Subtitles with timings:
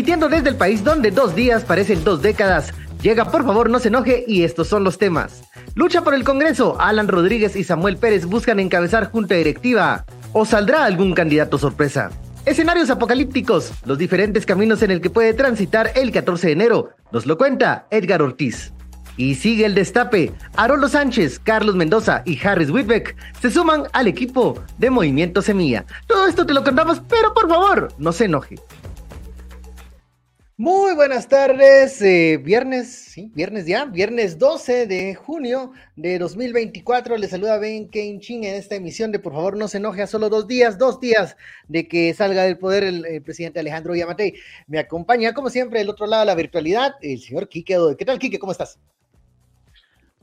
[0.00, 2.72] Transmitiendo desde el país donde dos días parecen dos décadas.
[3.02, 5.42] Llega, por favor, no se enoje y estos son los temas.
[5.74, 6.80] Lucha por el Congreso.
[6.80, 10.06] Alan Rodríguez y Samuel Pérez buscan encabezar junta directiva.
[10.32, 12.10] ¿O saldrá algún candidato sorpresa?
[12.46, 13.72] Escenarios apocalípticos.
[13.84, 16.88] Los diferentes caminos en el que puede transitar el 14 de enero.
[17.12, 18.72] Nos lo cuenta Edgar Ortiz.
[19.18, 20.32] Y sigue el destape.
[20.56, 25.84] Arolo Sánchez, Carlos Mendoza y Harris Whitbeck se suman al equipo de Movimiento Semilla.
[26.06, 28.56] Todo esto te lo contamos, pero por favor, no se enoje.
[30.60, 37.16] Muy buenas tardes, eh, viernes, sí, viernes ya, viernes 12 de junio de 2024.
[37.16, 40.28] Les saluda Ben Kane en esta emisión de Por favor no se enoje a solo
[40.28, 44.34] dos días, dos días de que salga del poder el, presidente Alejandro Yamatei.
[44.66, 48.18] Me acompaña, como siempre, del otro lado de la virtualidad, el señor Quique ¿Qué tal,
[48.18, 48.38] Quique?
[48.38, 48.78] ¿Cómo estás?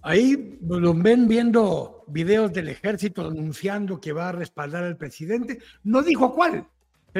[0.04, 5.58] Ahí lo ven viendo videos del ejército anunciando que va a respaldar al presidente.
[5.83, 6.67] No dijo cuál,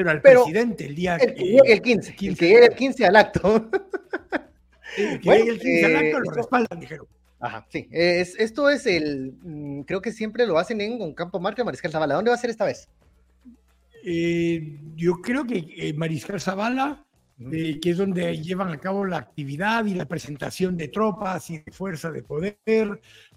[0.04, 3.16] pero al presidente el día el que, el 15, el que llegue el 15 al
[3.16, 3.70] acto.
[4.96, 7.06] el que llegue el 15 al acto lo respaldan, dijeron.
[7.40, 7.88] Ajá, sí.
[7.90, 9.34] Es, esto es el.
[9.42, 12.14] Mm, creo que siempre lo hacen en Campo Marte Mariscal Zavala.
[12.14, 12.88] ¿Dónde va a ser esta vez?
[14.04, 17.04] Eh, yo creo que eh, Mariscal Zavala,
[17.52, 21.58] eh, que es donde llevan a cabo la actividad y la presentación de tropas y
[21.58, 22.58] de fuerza de poder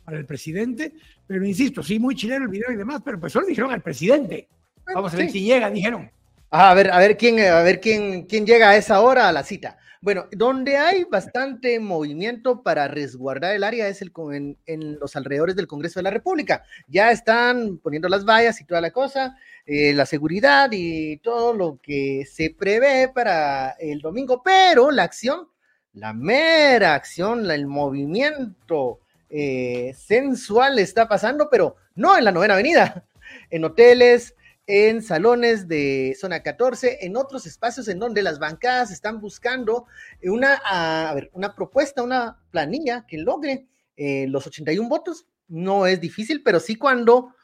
[0.04, 0.94] para el presidente.
[1.28, 4.48] Pero insisto, sí, muy chileno el video y demás, pero pues solo dijeron al presidente.
[4.94, 6.10] Vamos a ver si llega, dijeron.
[6.52, 9.44] A ver, a ver quién, a ver quién, quién llega a esa hora a la
[9.44, 9.78] cita.
[10.02, 15.56] Bueno, donde hay bastante movimiento para resguardar el área es el, en, en, los alrededores
[15.56, 16.64] del Congreso de la República.
[16.88, 21.80] Ya están poniendo las vallas y toda la cosa, eh, la seguridad y todo lo
[21.82, 25.48] que se prevé para el domingo, pero la acción,
[25.94, 29.00] la mera acción, el movimiento
[29.30, 33.06] eh, sensual está pasando, pero no en la novena avenida,
[33.52, 34.36] en hoteles,
[34.68, 39.86] en salones de zona 14, en otros espacios en donde las bancadas están buscando
[40.24, 43.68] una, a una propuesta, una planilla que logre
[43.98, 45.26] eh, los 81 votos.
[45.48, 47.36] No es difícil, pero sí cuando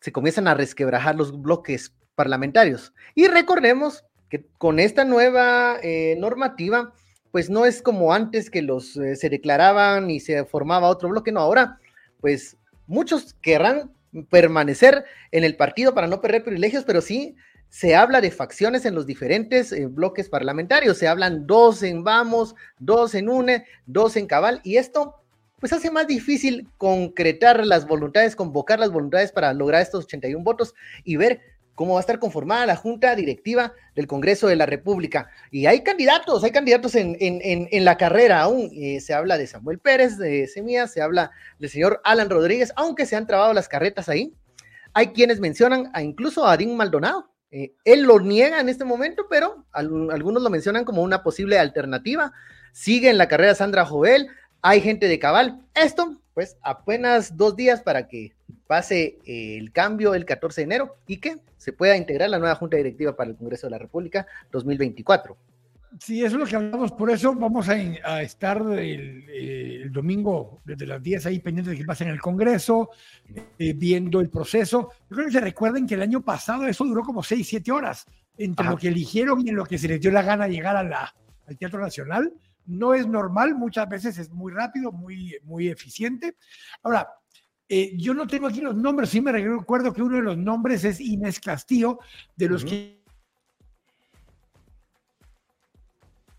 [0.00, 2.92] se comienzan a resquebrajar los bloques parlamentarios.
[3.14, 6.94] Y recordemos que con esta nueva eh, normativa,
[7.32, 11.32] pues no es como antes que los eh, se declaraban y se formaba otro bloque,
[11.32, 11.78] no, ahora
[12.20, 12.56] pues
[12.86, 13.92] muchos querrán
[14.28, 17.36] permanecer en el partido para no perder privilegios, pero sí
[17.68, 22.56] se habla de facciones en los diferentes eh, bloques parlamentarios, se hablan dos en Vamos,
[22.78, 25.16] dos en UNE, dos en Cabal, y esto
[25.60, 30.74] pues hace más difícil concretar las voluntades, convocar las voluntades para lograr estos 81 votos
[31.04, 31.40] y ver
[31.80, 35.30] cómo va a estar conformada la Junta Directiva del Congreso de la República.
[35.50, 38.68] Y hay candidatos, hay candidatos en, la carrera aún.
[38.74, 43.06] Eh, se habla de Samuel Pérez, de Semillas, se habla del señor Alan Rodríguez, aunque
[43.06, 44.34] se han trabado las carretas ahí.
[44.92, 47.30] Hay quienes mencionan a incluso a Adín Maldonado.
[47.50, 52.34] Eh, él lo niega en este momento, pero algunos lo mencionan como una posible alternativa.
[52.74, 54.28] Sigue en la carrera Sandra Jovel,
[54.60, 55.62] hay gente de cabal.
[55.74, 58.32] Esto, pues, apenas dos días para que
[58.66, 62.76] pase el cambio el 14 de enero y que se pueda integrar la nueva Junta
[62.76, 65.36] Directiva para el Congreso de la República 2024.
[65.98, 70.86] Sí, eso es lo que hablamos, por eso vamos a, estar eh, el, domingo desde
[70.86, 72.90] las 10 ahí pendientes de qué pasa en el Congreso,
[73.58, 74.92] eh, viendo el proceso.
[75.10, 78.06] Yo creo que se recuerden que el año pasado eso duró como 6, 7 horas,
[78.38, 80.84] entre lo que eligieron y en lo que se les dio la gana llegar a
[80.84, 81.12] la,
[81.48, 82.32] al Teatro Nacional.
[82.66, 86.36] No es normal, muchas veces es muy rápido, muy, muy eficiente.
[86.82, 87.08] Ahora,
[87.68, 90.84] eh, yo no tengo aquí los nombres, sí me recuerdo que uno de los nombres
[90.84, 92.00] es Inés Castillo,
[92.36, 93.02] de los que,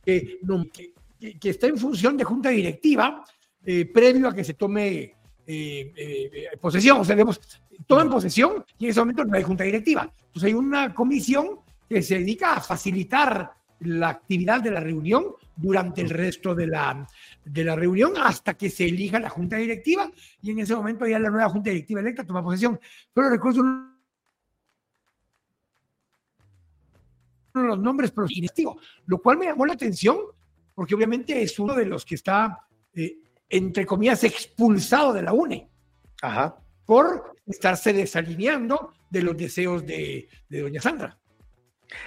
[0.03, 3.23] que, está en función de junta directiva,
[3.63, 5.15] eh, previo a que se tome
[5.47, 7.39] eh, posesión, o sea, digamos,
[7.87, 10.11] toman posesión y en ese momento no hay junta directiva.
[10.27, 15.25] Entonces hay una comisión que se dedica a facilitar la actividad de la reunión
[15.61, 17.07] durante el resto de la,
[17.45, 20.11] de la reunión hasta que se elija la junta directiva
[20.41, 22.79] y en ese momento ya la nueva junta directiva electa toma posesión.
[23.13, 23.63] Pero recuerdo
[27.53, 28.27] los nombres, pero
[29.05, 30.17] lo cual me llamó la atención
[30.73, 33.17] porque obviamente es uno de los que está, eh,
[33.49, 35.69] entre comillas, expulsado de la UNE.
[36.21, 36.55] Ajá.
[36.85, 41.19] Por estarse desalineando de los deseos de, de doña Sandra.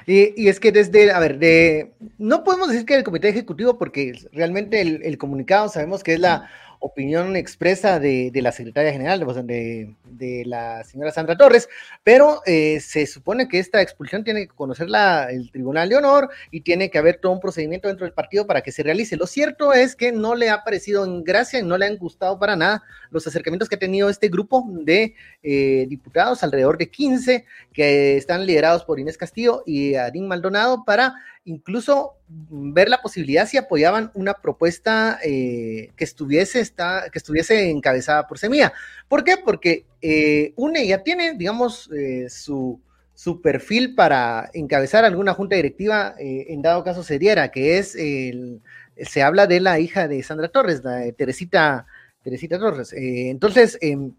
[0.06, 4.12] Y, es que desde, a ver, de, no podemos decir que el comité ejecutivo, porque
[4.32, 6.50] realmente el, comunicado sabemos que es la
[6.84, 11.68] opinión expresa de, la secretaria general, de, de, la señora Sandra Torres,
[12.02, 16.60] pero eh, se supone que esta expulsión tiene que conocerla el Tribunal de Honor y
[16.60, 19.16] tiene que haber todo un procedimiento dentro del partido para que se realice.
[19.16, 22.38] Lo cierto es que no le ha parecido en gracia y no le han gustado
[22.38, 27.46] para nada los acercamientos que ha tenido este grupo de eh, diputados, alrededor de 15,
[27.72, 33.56] que están liderados por Inés Castillo y Adín Maldonado, para incluso ver la posibilidad si
[33.56, 38.72] apoyaban una propuesta eh, que, estuviese esta, que estuviese encabezada por Semilla.
[39.08, 39.36] ¿Por qué?
[39.36, 42.80] Porque eh, UNE ya tiene, digamos, eh, su,
[43.14, 48.62] su, perfil para encabezar alguna junta directiva, en dado caso se diera, que es, el,
[48.96, 51.86] se habla de la hija de Sandra Torres, la Teresita,
[52.24, 52.92] Teresita Torres.
[52.96, 54.12] entonces, em,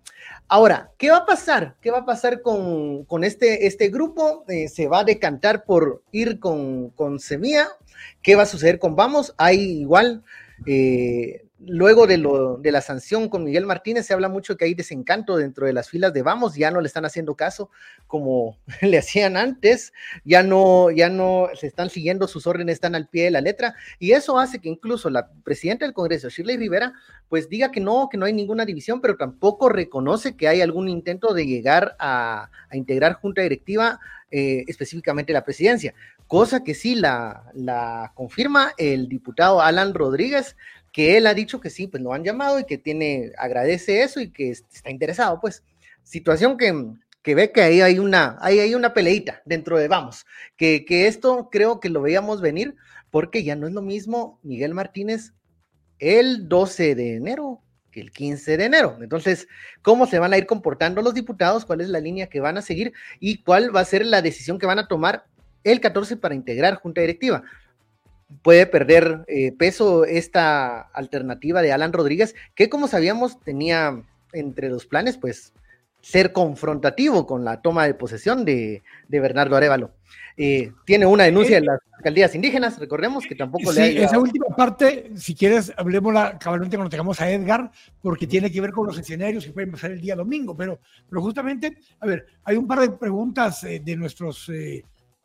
[0.48, 1.75] Ahora, ¿qué va a pasar?
[1.81, 4.46] ¿Qué va a pasar con, este, este grupo?
[4.48, 7.68] Eh, ¿Se va a decantar por ir con, con Semilla?
[8.22, 9.34] ¿Qué va a suceder con Vamos?
[9.38, 10.24] Hay igual
[10.68, 14.74] eh, luego de, lo, de la sanción con Miguel Martínez, se habla mucho que hay
[14.74, 17.70] desencanto dentro de las filas de Vamos, ya no le están haciendo caso
[18.08, 23.08] como le hacían antes, ya no, ya no se están siguiendo sus órdenes, están al
[23.08, 26.94] pie de la letra, y eso hace que incluso la presidenta del Congreso, Shirley Rivera,
[27.30, 30.90] pues diga que no, que no hay ninguna división, pero tampoco reconoce que hay algún
[30.90, 34.00] intento de llegar a, integrar junta directiva,
[34.32, 35.94] eh, específicamente la presidencia,
[36.28, 40.56] cosa que sí la, la confirma el diputado Alan Rodríguez,
[40.95, 44.21] que él ha dicho que sí, pues lo han llamado y que tiene, agradece eso
[44.21, 45.62] y que está interesado, pues.
[46.03, 46.74] Situación que,
[47.21, 50.25] que ve que ahí hay una, ahí hay una peleita dentro de vamos,
[50.56, 52.77] que, que esto creo que lo veíamos venir
[53.12, 55.33] porque ya no es lo mismo Miguel Martínez
[56.00, 57.62] el 12 de enero
[57.92, 58.97] que el 15 de enero.
[59.01, 59.50] Entonces,
[59.81, 61.65] ¿cómo se van a ir comportando los diputados?
[61.65, 62.94] ¿Cuál es la línea que van a seguir?
[63.19, 65.25] ¿Y cuál va a ser la decisión que van a tomar
[65.65, 67.44] el 14 para integrar junta directiva?
[68.42, 74.04] Puede perder eh, peso esta alternativa de Alan Rodríguez, que como sabíamos tenía
[74.34, 75.54] entre los planes, pues,
[76.06, 79.92] ser confrontativo con la toma de posesión de, Bernardo Arevalo.
[80.38, 83.98] Eh, tiene una denuncia en las alcaldías indígenas, recordemos que tampoco le hay...
[83.98, 87.72] esa última parte, si quieres, hablemosla cabalmente cuando tengamos a Edgar,
[88.04, 90.80] porque tiene que ver con los escenarios que pueden pasar el día domingo, pero,
[91.10, 94.52] pero justamente, a ver, hay un par de preguntas eh, de nuestros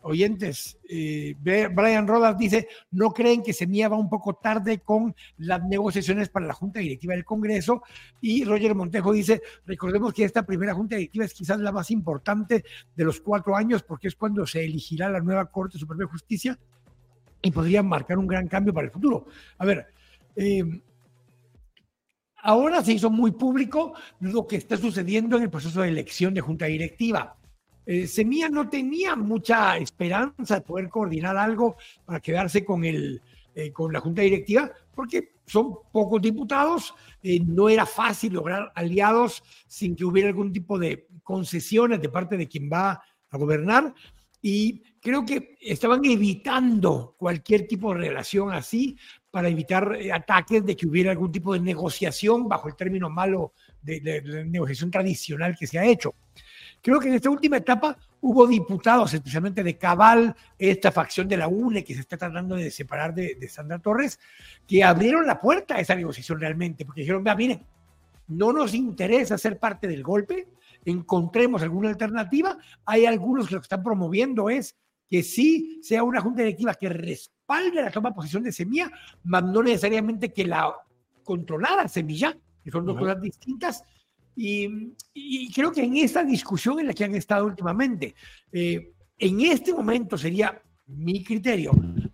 [0.02, 5.62] oyentes, eh, Brian Rodas dice, ¿no creen que Semilla va un poco tarde con las
[5.64, 7.82] negociaciones para la Junta Directiva del Congreso?
[8.20, 12.64] Y Roger Montejo dice, recordemos que esta primera Junta Directiva es quizás la más importante
[12.96, 16.58] de los cuatro años porque es cuando se elegirá la nueva Corte Suprema de Justicia
[17.42, 19.26] y podría marcar un gran cambio para el futuro.
[19.58, 19.86] A ver,
[20.36, 20.64] eh,
[22.42, 26.40] ahora se hizo muy público lo que está sucediendo en el proceso de elección de
[26.40, 27.36] Junta Directiva
[27.86, 33.20] eh, Semilla no tenía mucha esperanza de poder coordinar algo para quedarse con, el,
[33.54, 39.42] eh, con la Junta Directiva, porque son pocos diputados, eh, no era fácil lograr aliados
[39.66, 43.94] sin que hubiera algún tipo de concesiones de parte de quien va a gobernar.
[44.42, 48.96] Y creo que estaban evitando cualquier tipo de relación así
[49.30, 54.00] para evitar ataques de que hubiera algún tipo de negociación bajo el término malo de,
[54.00, 56.14] de la negociación tradicional que se ha hecho.
[56.82, 61.48] Creo que en esta última etapa hubo diputados, especialmente de Cabal, esta facción de la
[61.48, 64.18] UNE que se está tratando de separar de, Sandra Torres,
[64.66, 67.64] que abrieron la puerta a esa negociación realmente, porque dijeron, vea, miren,
[68.28, 70.48] no nos interesa ser parte del golpe,
[70.84, 72.56] encontremos alguna alternativa.
[72.84, 74.76] Hay algunos que lo que están promoviendo es
[75.08, 78.90] que sí sea una junta directiva que respalde la toma de posición de Semilla,
[79.24, 80.72] mas no necesariamente que la
[81.24, 83.84] controlara Semilla, que son dos cosas distintas,
[84.36, 88.14] y, creo que en esta discusión en la que han estado últimamente,
[88.52, 91.72] eh, en este momento sería mi criterio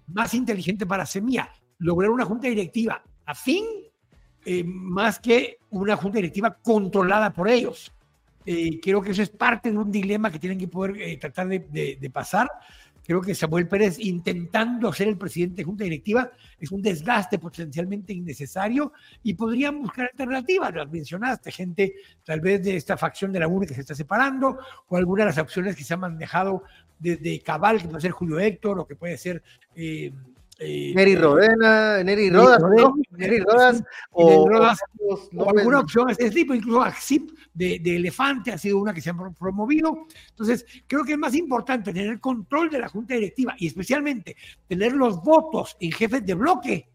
[0.09, 3.65] más inteligente para Semilla lograr una junta directiva afín
[4.45, 7.93] eh, más que una junta directiva controlada por ellos.
[8.45, 11.99] Eh, creo que eso es parte de un dilema que tienen que poder tratar de,
[12.01, 12.49] de pasar
[13.07, 18.13] Creo que Samuel Pérez intentando ser el presidente de Junta Directiva es un desgaste potencialmente
[18.13, 21.95] innecesario y podrían buscar alternativas, las mencionaste, gente
[22.25, 24.59] tal vez de esta facción de la UNE que se está separando
[24.89, 26.65] o algunas de las opciones que se han manejado
[26.99, 29.43] desde Cabal, que puede ser Julio Héctor o que puede ser...
[29.75, 30.13] Eh,
[30.59, 32.63] eh, Neri Rodena, Neri Rodas,
[33.11, 34.49] Neri Rodas, o,
[35.49, 39.11] alguna opción de este tipo, incluso AXIP de, de, Elefante ha sido una que se
[39.11, 40.07] ha promovido.
[40.31, 44.37] Entonces, creo que es más importante tener control de la Junta Directiva y especialmente
[44.67, 46.89] tener los votos en jefes de bloque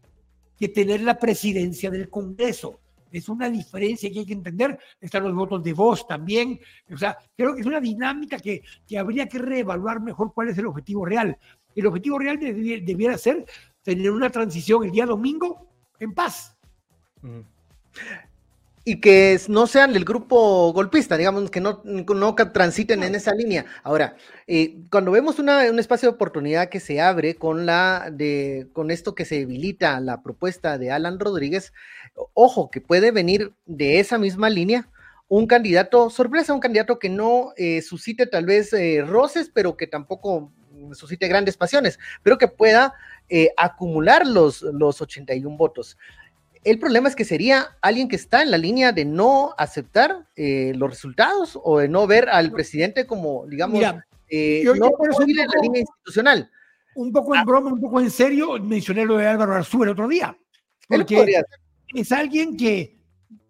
[0.58, 2.80] que tener la presidencia del Congreso.
[3.12, 4.78] Es una diferencia que hay que entender.
[5.00, 6.58] Están los votos de voz también.
[6.90, 10.58] O sea, creo que es una dinámica que, que habría que reevaluar mejor cuál es
[10.58, 11.36] el objetivo real.
[11.74, 13.46] El objetivo real debiera ser
[13.82, 16.56] tener una transición el día domingo en paz.
[18.84, 23.64] Y que no sean del grupo golpista, digamos, que no, no transiten en esa línea.
[23.84, 28.90] Ahora, eh, cuando vemos un espacio de oportunidad que se abre con, la de, con
[28.90, 31.72] esto que se debilita la propuesta de Alan Rodríguez,
[32.34, 34.88] ojo, que puede venir de esa misma línea
[35.28, 39.86] un candidato sorpresa, un candidato que no eh, suscite tal vez eh, roces, pero que
[39.86, 40.52] tampoco
[40.92, 42.94] suscite grandes pasiones, pero que pueda
[43.28, 45.96] eh, acumular los, los 81 votos.
[46.64, 50.72] El problema es que sería alguien que está en la línea de no aceptar eh,
[50.76, 53.82] los resultados o de no ver al presidente como, digamos,
[54.28, 56.50] eh, no por eso en la línea institucional.
[56.94, 57.44] Un poco en ah.
[57.44, 60.36] broma, un poco en serio, mencioné lo de Álvaro Arzú el otro día.
[60.88, 61.42] Porque
[61.94, 62.98] es alguien que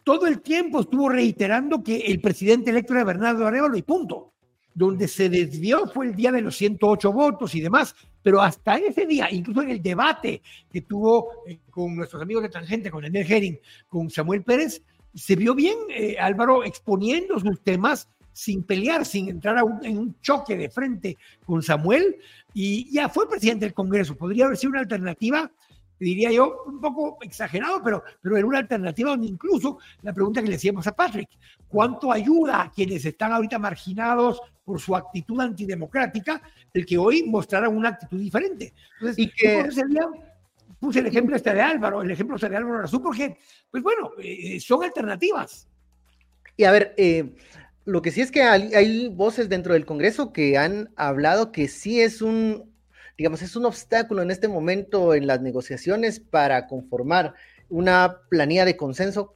[0.04, 4.32] todo el tiempo estuvo reiterando que el presidente electo era Bernardo Arevalo y punto.
[4.74, 9.06] Donde se desvió fue el día de los 108 votos y demás, pero hasta ese
[9.06, 13.26] día, incluso en el debate que tuvo eh, con nuestros amigos de Tangente, con Daniel
[13.30, 14.82] Herring, con Samuel Pérez,
[15.14, 20.56] se vio bien eh, Álvaro exponiendo sus temas sin pelear, sin entrar en un choque
[20.56, 22.16] de frente con Samuel,
[22.54, 24.16] y ya fue presidente del Congreso.
[24.16, 25.50] Podría haber sido una alternativa
[26.04, 30.48] diría yo, un poco exagerado, pero, pero era una alternativa donde incluso la pregunta que
[30.48, 31.28] le hacíamos a Patrick,
[31.68, 36.42] ¿cuánto ayuda a quienes están ahorita marginados por su actitud antidemocrática
[36.72, 38.72] el que hoy mostraran una actitud diferente?
[39.00, 39.68] Entonces, y que...
[40.78, 43.36] puse el ejemplo este de Álvaro, el ejemplo este de Álvaro Arazú, porque,
[43.70, 45.68] pues bueno, eh, son alternativas.
[46.56, 47.34] Y a ver, eh,
[47.84, 52.00] lo que sí es que hay, voces dentro del Congreso que han hablado que sí
[52.00, 52.70] es un,
[53.18, 57.34] digamos, es un obstáculo en este momento en las negociaciones para conformar
[57.68, 59.34] una planilla de consenso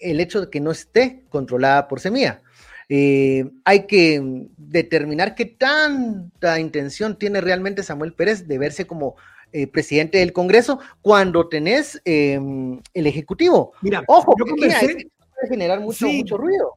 [0.00, 2.42] el hecho de que no esté controlada por Semilla.
[2.88, 9.16] Eh, hay que determinar qué tanta intención tiene realmente Samuel Pérez de verse como
[9.52, 13.72] eh, presidente del Congreso cuando tenés em, el Ejecutivo.
[13.82, 16.74] Mira, ojo, yo conversé, puede generar mucho, mucho ruido.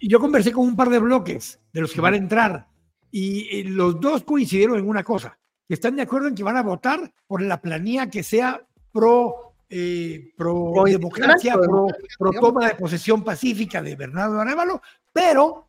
[0.00, 2.66] Yo conversé con un par de bloques de los que van a entrar
[3.10, 6.62] y los dos coincidieron en una cosa que están de acuerdo en que van a
[6.62, 8.62] votar por la planilla que sea
[8.92, 14.80] pro, eh, pro, democracia, pro, toma de posesión pacífica de Bernardo Arevalo,
[15.12, 15.68] pero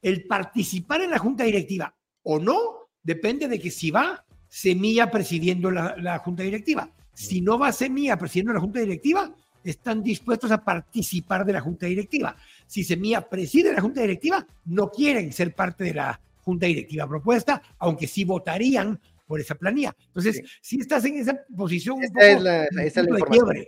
[0.00, 1.92] el participar en la junta directiva
[2.24, 6.90] o no depende de que si va Semilla presidiendo la, la junta directiva.
[7.14, 9.32] Si no va Semilla presidiendo la junta directiva,
[9.64, 12.36] están dispuestos a participar de la junta directiva.
[12.66, 17.62] Si Semilla preside la junta directiva, no quieren ser parte de la junta directiva propuesta,
[17.78, 19.94] aunque sí votarían por esa planilla.
[20.06, 23.64] Entonces, si estás en esa posición, esa es la, esa es la información.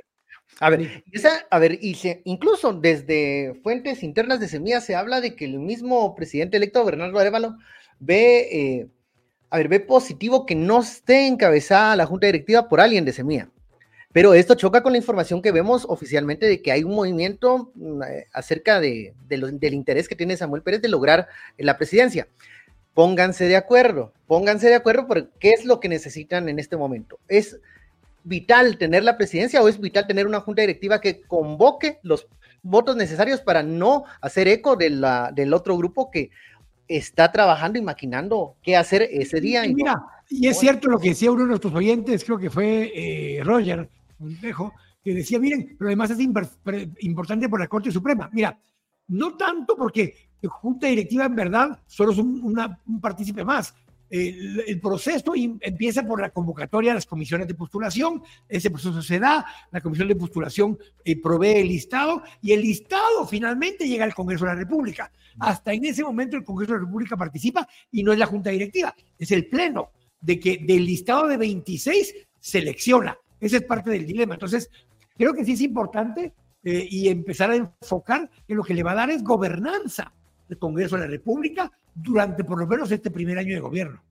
[0.60, 5.20] A ver, esa, a ver, y se, incluso desde fuentes internas de Semilla se habla
[5.20, 7.56] de que el mismo presidente electo, Bernardo Arevalo,
[7.98, 8.88] ve, eh,
[9.50, 13.50] a ver, ve positivo que no esté encabezada la junta directiva por alguien de Semilla.
[14.12, 18.02] Pero esto choca con la información que vemos oficialmente de que hay un movimiento mm,
[18.04, 21.26] eh, acerca de, del interés que tiene Samuel Pérez de lograr
[21.58, 22.28] la presidencia
[22.94, 27.18] pónganse de acuerdo, pónganse de acuerdo por qué es lo que necesitan en este momento.
[27.28, 27.60] ¿Es
[28.22, 32.26] vital tener la presidencia o es vital tener una junta directiva que convoque los
[32.62, 36.30] votos necesarios para no hacer eco de la, del otro grupo que
[36.88, 39.66] está trabajando y maquinando qué hacer ese día?
[39.66, 42.92] Y, mira, y es cierto lo que decía uno de nuestros oyentes, creo que fue
[42.94, 44.72] eh, Roger Montejo,
[45.02, 48.30] que decía, miren, pero además es importante por la Corte Suprema.
[48.32, 48.58] Mira,
[49.08, 50.14] no tanto porque
[50.46, 53.74] junta directiva en verdad solo es un, partícipe más.
[54.10, 59.44] El, proceso empieza por la convocatoria de las comisiones de postulación, ese proceso se da,
[59.72, 64.44] la comisión de postulación eh, provee el listado y el listado finalmente llega al Congreso
[64.44, 65.10] de la República.
[65.40, 68.50] Hasta en ese momento el Congreso de la República participa y no es la junta
[68.50, 73.16] directiva, es el pleno de que del listado de 26 selecciona.
[73.40, 74.34] Ese es parte del dilema.
[74.34, 74.70] Entonces,
[75.16, 76.32] creo que sí es importante
[76.62, 80.12] eh, y empezar a enfocar que lo que le va a dar es gobernanza
[80.48, 84.02] del Congreso de la República durante por lo menos este primer año de gobierno.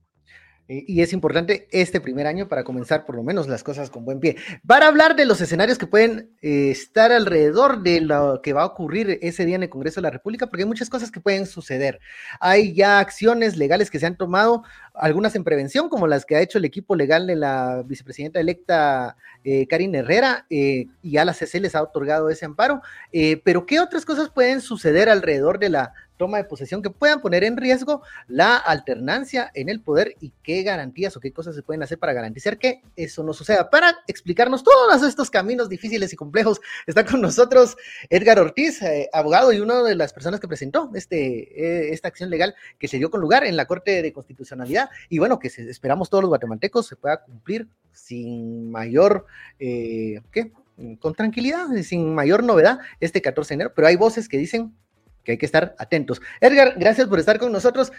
[0.66, 4.06] Eh, y es importante este primer año para comenzar por lo menos las cosas con
[4.06, 4.36] buen pie.
[4.66, 8.66] Para hablar de los escenarios que pueden eh, estar alrededor de lo que va a
[8.66, 11.44] ocurrir ese día en el Congreso de la República, porque hay muchas cosas que pueden
[11.44, 12.00] suceder.
[12.40, 14.62] Hay ya acciones legales que se han tomado,
[14.94, 19.16] algunas en prevención, como las que ha hecho el equipo legal de la vicepresidenta electa
[19.42, 22.80] eh, Karin Herrera, y ya la CC les ha otorgado ese amparo.
[23.44, 27.44] pero ¿qué otras cosas pueden suceder alrededor de la toma de posesión que puedan poner
[27.44, 31.82] en riesgo la alternancia en el poder y qué garantías o qué cosas se pueden
[31.82, 33.70] hacer para garantizar que eso no suceda.
[33.70, 37.76] Para explicarnos todos estos caminos difíciles y complejos, está con nosotros
[38.10, 42.30] Edgar Ortiz, eh, abogado y una de las personas que presentó este, eh, esta acción
[42.30, 46.10] legal que se dio con lugar en la Corte de Constitucionalidad y bueno, que esperamos
[46.10, 49.26] todos los guatemaltecos se pueda cumplir sin mayor,
[49.58, 50.52] eh, ¿qué?
[50.98, 54.74] Con tranquilidad, sin mayor novedad este 14 de enero, pero hay voces que dicen
[55.24, 56.20] que hay que estar atentos.
[56.40, 57.92] Edgar, gracias por estar con nosotros.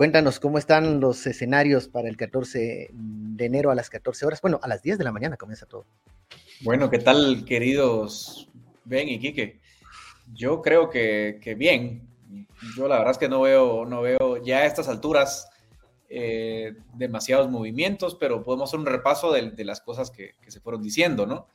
[0.00, 4.40] Cuéntanos cómo están los escenarios para el 14 de enero a las 14 horas.
[4.40, 5.84] Bueno, a las 10 de la mañana comienza todo.
[6.62, 8.48] Bueno, ¿qué tal, queridos
[8.84, 9.60] Ben y Quique?
[10.32, 12.08] Yo creo que, bien.
[12.76, 15.50] Yo la verdad es que no veo, no veo ya a estas alturas
[16.08, 21.26] eh, demasiados movimientos, pero podemos hacer un repaso de, las cosas que, se fueron diciendo,
[21.26, 21.46] ¿no?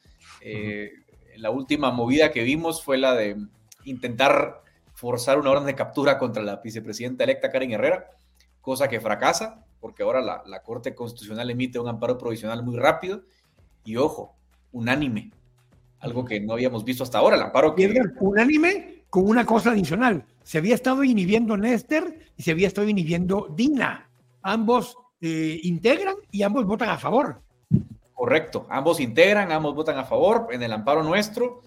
[0.42, 0.92] Eh,
[1.38, 3.38] la última movida que vimos fue la de
[3.86, 4.65] intentar
[4.96, 8.12] forzar una orden de captura contra la vicepresidenta electa Karen Herrera,
[8.62, 13.22] cosa que fracasa, porque ahora la, Corte Constitucional emite un amparo provisional muy rápido
[13.84, 14.36] y, ojo,
[14.72, 15.32] unánime,
[16.00, 17.94] algo que no habíamos visto hasta ahora, el amparo que...
[18.20, 23.54] Unánime con una cosa adicional, se había estado inhibiendo Néstor y se había estado inhibiendo
[23.56, 24.10] Dina.
[24.42, 27.42] Ambos eh, integran y ambos votan a favor.
[28.14, 31.62] Correcto, ambos integran, ambos votan a favor en el amparo nuestro.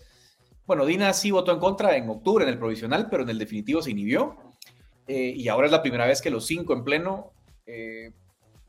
[0.69, 3.81] Bueno, Dina sí votó en contra en octubre en el provisional, pero en el definitivo
[3.81, 4.37] se inhibió.
[5.07, 7.33] Eh, y ahora es la primera vez que los cinco en pleno
[7.65, 8.13] eh,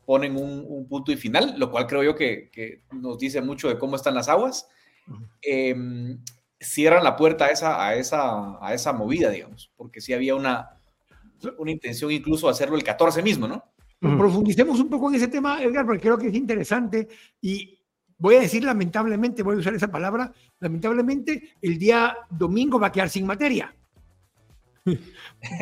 [0.06, 3.98] ponen un, punto y final, lo cual creo yo que, nos dice mucho de cómo
[3.98, 4.70] están las aguas.
[5.42, 6.24] Em,
[6.58, 10.80] cierran la puerta a esa, a, esa, a esa movida, digamos, porque sí había una,
[11.58, 13.62] una intención incluso de hacerlo el 14 mismo, ¿no?
[14.00, 17.10] Profundicemos un poco en ese tema, Edgar, porque creo que es interesante
[17.42, 17.79] y
[18.20, 22.92] voy a decir lamentablemente, voy a usar esa palabra, lamentablemente el día domingo va a
[22.92, 23.74] quedar sin materia.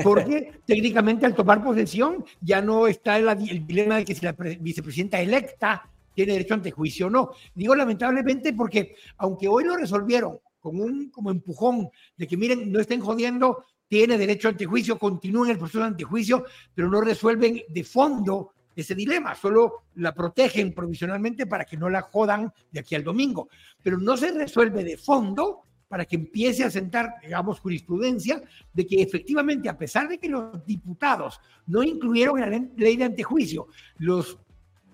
[0.04, 4.34] Porque técnicamente al tomar posesión ya no está el, el dilema de que si la
[4.34, 7.32] vicepresidenta electa tiene derecho ante juicio o no.
[7.54, 12.80] Digo lamentablemente porque aunque hoy lo resolvieron con un como empujón de que miren, no
[12.80, 17.84] estén jodiendo, tiene derecho ante juicio, continúen el proceso de antejuicio, pero no resuelven de
[17.84, 23.04] fondo ese dilema, solo la protegen provisionalmente para que no la jodan de aquí al
[23.04, 23.50] domingo,
[23.82, 28.42] pero no se resuelve de fondo para que empiece a sentar, digamos, jurisprudencia
[28.74, 33.06] de que efectivamente, a pesar de que los diputados no incluyeron en la ley de
[33.06, 34.38] antejuicio los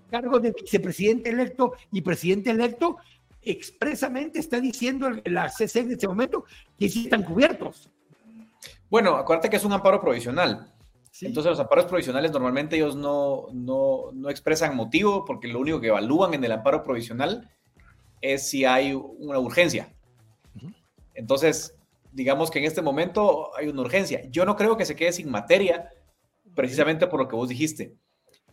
[0.09, 2.97] cargos de vicepresidente electo y presidente electo,
[3.41, 6.45] expresamente está diciendo la CC en este momento
[6.79, 7.89] que sí están cubiertos.
[8.89, 10.72] Bueno, acuérdate que es un amparo provisional.
[11.21, 16.33] Entonces los amparos provisionales normalmente ellos no, no, expresan motivo porque lo único que evalúan
[16.33, 17.51] en el amparo provisional
[18.21, 19.93] es si hay una urgencia.
[21.13, 21.77] Entonces,
[22.11, 24.23] digamos que en este momento hay una urgencia.
[24.29, 25.89] Yo no creo que se quede sin materia
[26.55, 27.95] precisamente por lo que vos dijiste,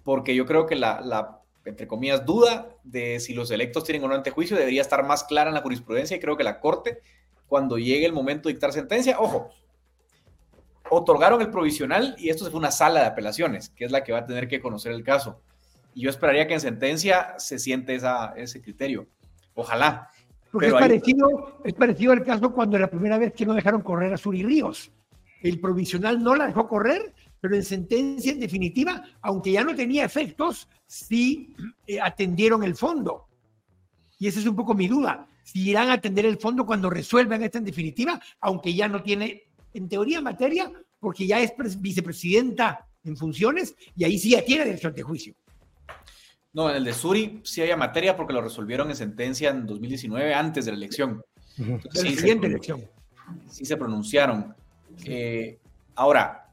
[0.04, 4.08] porque yo creo que la, la entre comillas, duda de si los electos tienen o
[4.08, 7.00] no antejuicio debería estar más clara en la jurisprudencia y creo que la Corte,
[7.46, 9.50] cuando llegue el momento de dictar sentencia, ojo,
[10.90, 14.18] otorgaron el provisional y esto fue una sala de apelaciones, que es la que va
[14.18, 15.40] a tener que conocer el caso.
[15.94, 19.06] Y yo esperaría que en sentencia se siente esa, ese criterio.
[19.54, 20.10] Ojalá.
[20.52, 24.12] Porque es, parecido, es parecido al caso cuando la primera vez que no dejaron correr
[24.12, 24.90] a Suri Ríos.
[25.42, 30.04] El provisional no la dejó correr, pero en sentencia en definitiva, aunque ya no tenía
[30.04, 31.54] efectos, sí
[31.86, 33.26] eh, atendieron el fondo.
[34.18, 35.26] Y esa es un poco mi duda.
[35.42, 39.49] Si irán a atender el fondo cuando resuelvan esta en definitiva, aunque ya no tiene
[39.74, 44.88] en teoría materia, porque ya es vicepresidenta en funciones y ahí sí ya tiene derecho
[44.88, 45.34] ante juicio.
[46.52, 50.34] No, en el de Suri sí había materia porque lo resolvieron en sentencia en 2019
[50.34, 51.22] antes de la elección.
[51.56, 52.88] la siguiente elección.
[53.48, 54.54] Sí se pronunciaron.
[55.04, 55.58] Eh,
[55.94, 56.50] ahora,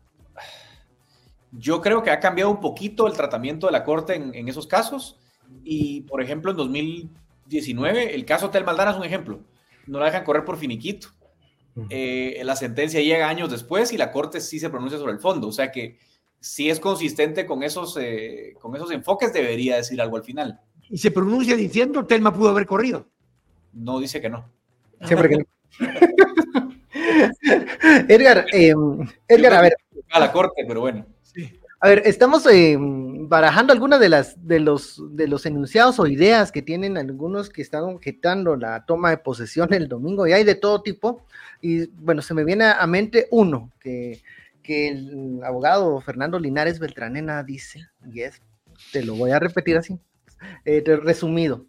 [1.51, 5.19] yo creo que ha cambiado un poquito el tratamiento de la Corte en, esos casos.
[5.63, 9.39] Y, por ejemplo, en 2019, el caso Tel Maldana es un ejemplo.
[9.87, 11.09] No la dejan correr por finiquito.
[11.89, 15.47] Eh, la sentencia llega años después y la Corte sí se pronuncia sobre el fondo.
[15.47, 15.97] O sea que
[16.39, 20.59] si es consistente con esos, eh, con esos enfoques, debería decir algo al final.
[20.89, 23.07] ¿Y se pronuncia diciendo Telma pudo haber corrido?
[23.73, 24.49] No dice que no.
[25.03, 25.45] Siempre que no.
[28.07, 28.73] Edgar, eh,
[29.27, 29.75] Edgar, a ver.
[30.11, 31.05] A la Corte, pero bueno.
[31.79, 36.51] A ver, estamos eh, barajando algunas de las de los de los enunciados o ideas
[36.51, 40.55] que tienen algunos que están objetando la toma de posesión el domingo y hay de
[40.55, 41.23] todo tipo.
[41.61, 44.21] Y bueno, se me viene a mente uno que,
[44.61, 48.41] que el abogado Fernando Linares Beltranena dice, y es,
[48.91, 49.99] te lo voy a repetir así,
[50.65, 51.65] eh, resumido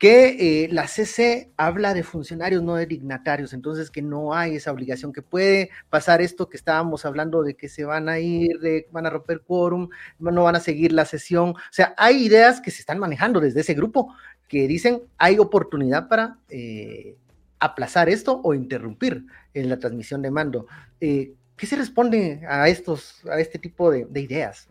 [0.00, 4.72] que eh, la CC habla de funcionarios, no de dignatarios, entonces que no hay esa
[4.72, 8.88] obligación, que puede pasar esto que estábamos hablando de que se van a ir, de,
[8.92, 11.50] van a romper quórum, no van a seguir la sesión.
[11.50, 14.14] O sea, hay ideas que se están manejando desde ese grupo
[14.48, 17.18] que dicen hay oportunidad para eh,
[17.60, 20.66] aplazar esto o interrumpir en la transmisión de mando.
[21.00, 24.68] Eh, ¿Qué se responde a estos, a este tipo de, de ideas?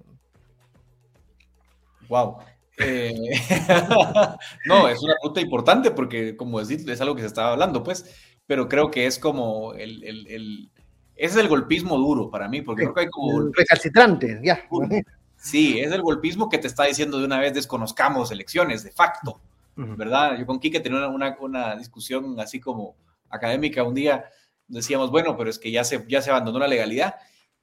[2.09, 2.37] Wow.
[2.79, 3.13] Eh,
[4.65, 8.15] no, es una pregunta importante porque, como decís, es algo que se estaba hablando, pues,
[8.47, 10.71] pero creo que es como el, el,
[11.15, 13.51] ese es el golpismo duro para mí, porque creo que hay como...
[13.51, 14.61] Recalcitrante, ya.
[15.35, 19.39] Sí, es el golpismo que te está diciendo de una vez desconozcamos elecciones, de facto,
[19.97, 20.37] ¿verdad?
[20.37, 22.95] Yo con Kike tenía una, una, discusión así como
[23.29, 24.25] académica un día,
[24.67, 27.15] decíamos, bueno, pero es que ya se, ya se abandonó la legalidad.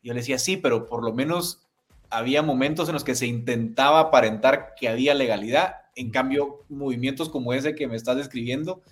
[0.03, 1.67] Y yo le decía, sí, pero por lo menos
[2.11, 5.77] había momentos en los que se intentaba aparentar que había legalidad.
[5.95, 8.83] En cambio, movimientos como ese que me estás describiendo,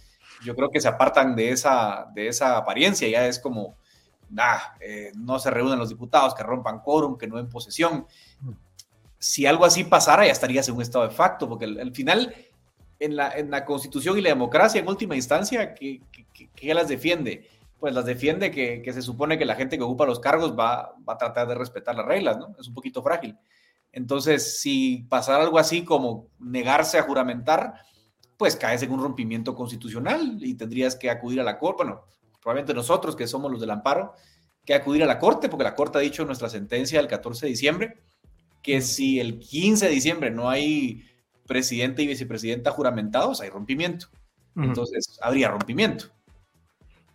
[0.44, 3.08] yo creo que se apartan de esa, de esa apariencia.
[3.08, 3.76] Ya es como,
[4.30, 8.06] nah, eh, no se reúnen los diputados, que rompan quórum, que no en posesión.
[9.18, 12.34] Si algo así pasara, ya estarías en un estado de facto, porque al, final,
[13.04, 13.16] en
[13.50, 16.00] la, constitución y la democracia, en última instancia, ¿qué,
[16.54, 17.48] qué, las defiende?
[17.78, 20.94] Pues las defiende que, que, se supone que la gente que ocupa los cargos va,
[21.06, 22.54] va a tratar de respetar las reglas, ¿no?
[22.58, 23.36] Es un poquito frágil.
[23.92, 27.74] Entonces, si pasara algo así como negarse a juramentar,
[28.36, 31.84] pues caes en un rompimiento constitucional y tendrías que acudir a la corte.
[31.84, 32.02] Bueno,
[32.42, 34.14] probablemente nosotros que somos los del amparo,
[34.64, 37.46] que acudir a la corte, porque la corte ha dicho en nuestra sentencia del 14
[37.46, 38.02] de diciembre
[38.62, 41.04] que si el 15 de diciembre no hay
[41.46, 44.08] presidente y vicepresidenta juramentados, hay rompimiento.
[44.56, 46.06] Entonces, habría rompimiento.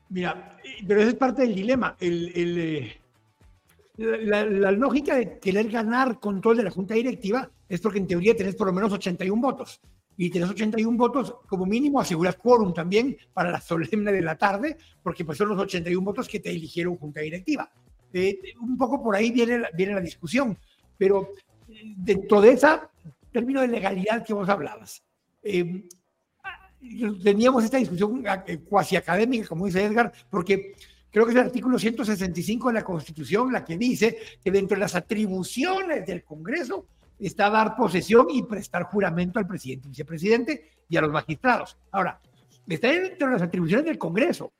[0.09, 1.95] Mira, pero esa es parte del dilema.
[1.99, 2.95] Eh,
[3.97, 8.35] la, la, lógica de querer ganar control de la Junta Directiva es porque en teoría
[8.35, 9.79] tenés por lo menos 81 votos
[10.21, 14.75] y tenés 81 votos, como mínimo aseguras quórum también para la solemne de la tarde,
[15.01, 17.71] porque pues son los 81 votos que te eligieron junta directiva.
[18.11, 20.57] Eh, un poco por ahí viene, viene la discusión,
[20.97, 21.29] pero
[21.69, 22.89] eh, dentro de esa
[23.31, 25.03] término de legalidad que vos hablabas,
[25.41, 25.85] eh,
[27.23, 28.23] teníamos esta discusión
[28.67, 30.73] cuasi académica, como dice Edgar, porque
[31.11, 34.81] creo que es el artículo 165 de la Constitución la que dice que dentro de
[34.81, 36.85] las atribuciones del Congreso
[37.19, 41.77] está dar posesión y prestar juramento al presidente vicepresidente y a los magistrados.
[41.91, 42.19] Ahora,
[42.67, 44.53] está dentro de las atribuciones del Congreso,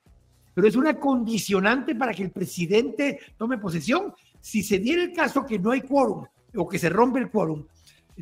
[0.52, 4.12] pero es una condicionante para que el presidente tome posesión.
[4.40, 7.64] Si se diera el caso que no hay quórum o que se rompe el quórum,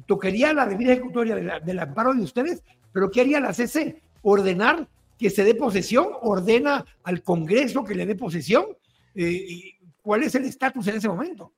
[0.07, 4.03] tocaría la debida ejecutoria del amparo de ustedes, pero ¿qué haría la CC?
[4.23, 8.67] Ordenar que se dé posesión, ordena al Congreso que le dé posesión.
[9.15, 11.53] Eh, ¿Cuál es el estatus en ese momento?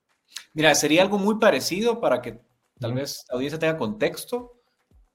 [0.53, 2.39] Mira, sería algo muy parecido para que
[2.79, 4.61] tal vez la audiencia tenga contexto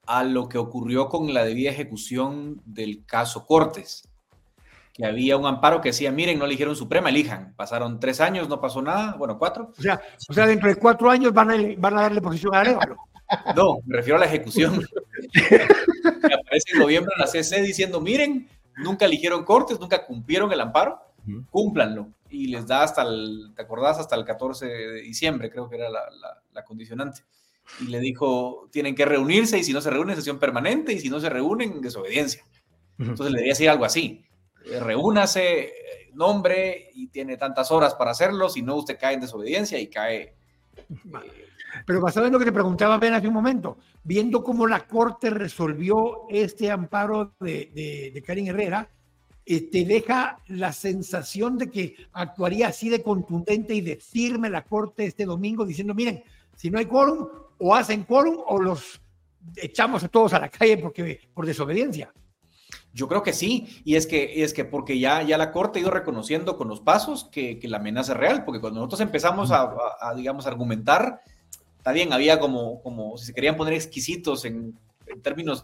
[0.07, 4.09] a lo que ocurrió con la debida ejecución del caso Cortes,
[4.97, 7.55] que había un amparo que decía, miren, no eligieron Suprema, elijan.
[7.55, 9.73] Pasaron tres años, no pasó nada, bueno, cuatro.
[9.79, 12.61] O sea, o sea dentro de cuatro años van a, van a darle posición a
[12.61, 12.97] Arevalo.
[13.55, 14.87] No, me refiero a la ejecución.
[16.25, 21.01] aparece en noviembre en la CC diciendo, miren, nunca eligieron Cortes, nunca cumplieron el amparo,
[21.51, 22.09] cúmplanlo.
[22.31, 23.99] Y les da hasta el, ¿te acordás?
[23.99, 26.03] Hasta el 14 de diciembre, creo que era la,
[26.53, 27.23] la condicionante
[27.81, 31.11] y le dijo, tienen que reunirse y si no se reúnen, sesión permanente y si
[31.11, 32.45] no se reúnen, desobediencia.
[32.99, 34.25] Entonces le debería decir algo así,
[34.81, 35.73] reúnase, eh,
[36.15, 40.35] nombre y tiene tantas horas para hacerlo, si no usted cae en desobediencia y cae...
[40.77, 40.85] Eh,
[41.87, 45.31] Pero basado en lo que te preguntaba Ben hace un momento, viendo cómo la Corte
[45.31, 48.89] resolvió este amparo de, de, Karin Herrera,
[49.45, 55.07] te deja la sensación de que actuaría así de contundente y de firme la Corte
[55.07, 56.25] este domingo diciendo, miren,
[56.57, 59.01] si no hay quórum, o hacen quórum o los
[59.57, 62.13] echamos a todos a la calle porque, por desobediencia.
[62.97, 65.83] Yo creo que sí, y es que, es que porque ya, ya la Corte ha
[65.83, 69.51] ido reconociendo con los pasos que, que la amenaza es real, porque cuando nosotros empezamos
[69.51, 71.21] a, a, digamos, argumentar,
[71.77, 74.79] está bien, había como, como si se querían poner exquisitos en,
[75.09, 75.63] en términos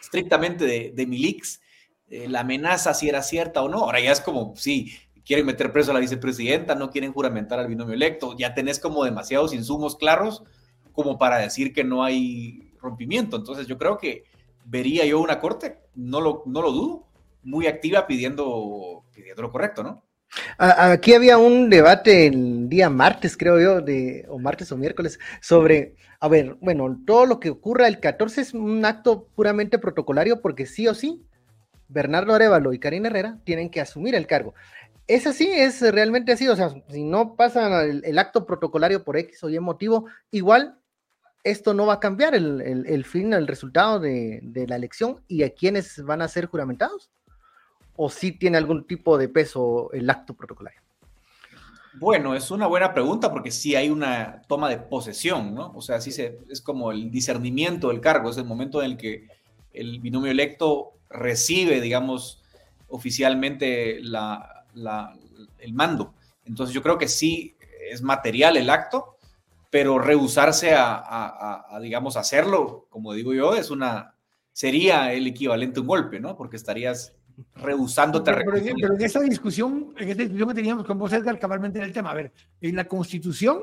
[0.00, 1.60] estrictamente de, de Milix,
[2.08, 5.70] eh, la amenaza si era cierta o no, ahora ya es como, sí, quieren meter
[5.70, 9.96] preso a la vicepresidenta, no quieren juramentar al binomio electo, ya tenés como demasiados insumos
[9.96, 10.42] claros
[10.92, 13.36] como para decir que no hay rompimiento.
[13.36, 14.24] Entonces yo creo que
[14.68, 17.06] vería yo una corte, no lo, no lo dudo,
[17.42, 20.04] muy activa pidiendo, pidiendo lo correcto, ¿no?
[20.58, 25.96] Aquí había un debate el día martes, creo yo, de, o martes o miércoles, sobre,
[26.20, 30.66] a ver, bueno, todo lo que ocurra el 14 es un acto puramente protocolario porque
[30.66, 31.24] sí o sí,
[31.88, 34.54] Bernardo Arevalo y Karina Herrera tienen que asumir el cargo.
[35.06, 39.16] Es así, es realmente así, o sea, si no pasa el, el acto protocolario por
[39.16, 40.78] X o Y motivo, igual
[41.44, 46.02] esto no va a cambiar el, fin, el resultado de, la elección y a quiénes
[46.04, 47.10] van a ser juramentados?
[47.96, 50.80] ¿O sí tiene algún tipo de peso el acto protocolario?
[51.94, 55.72] Bueno, es una buena pregunta porque sí hay una toma de posesión, ¿no?
[55.74, 58.96] O sea, sí se, es como el discernimiento del cargo, es el momento en el
[58.96, 59.26] que
[59.72, 62.42] el binomio electo recibe, digamos,
[62.88, 64.64] oficialmente la,
[65.58, 66.14] el mando.
[66.44, 67.56] Entonces yo creo que sí
[67.90, 69.17] es material el acto,
[69.70, 74.14] pero rehusarse a, digamos, hacerlo, como digo yo, es una,
[74.52, 76.36] sería el equivalente a un golpe, ¿no?
[76.36, 77.14] Porque estarías
[77.54, 81.38] rehusándote pero, pero, pero, en esa discusión, en esta discusión que teníamos con vos, Edgar,
[81.38, 83.60] cabalmente en el tema, a ver, en la Constitución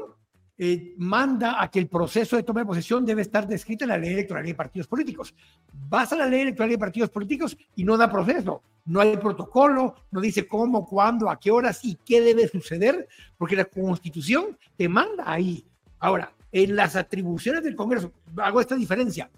[0.57, 3.97] eh, manda a que el proceso de toma de posesión debe estar descrito en la
[3.97, 5.35] ley electoral de partidos políticos.
[5.73, 9.95] Vas a la ley electoral de partidos políticos y no da proceso, no hay protocolo,
[10.11, 14.87] no dice cómo, cuándo, a qué horas y qué debe suceder, porque la Constitución te
[14.87, 15.65] manda ahí
[15.99, 19.29] Ahora, en las atribuciones del Congreso, hago esta diferencia,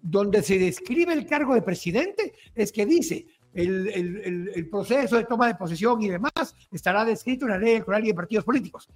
[0.00, 5.54] donde se describe el cargo de presidente, es que dice, el, proceso de toma de
[5.54, 6.32] posesión y demás
[6.70, 8.88] estará descrito en la ley electoral y de partidos políticos.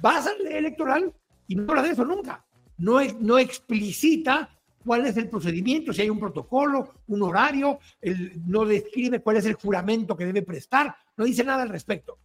[0.00, 1.12] Vas a la ley electoral
[1.46, 2.44] y no habla de eso nunca.
[2.78, 4.50] No, no explicita
[4.84, 7.78] cuál es el procedimiento, si hay un protocolo, un horario,
[8.46, 12.18] no describe cuál es el juramento que debe prestar, no dice nada al respecto.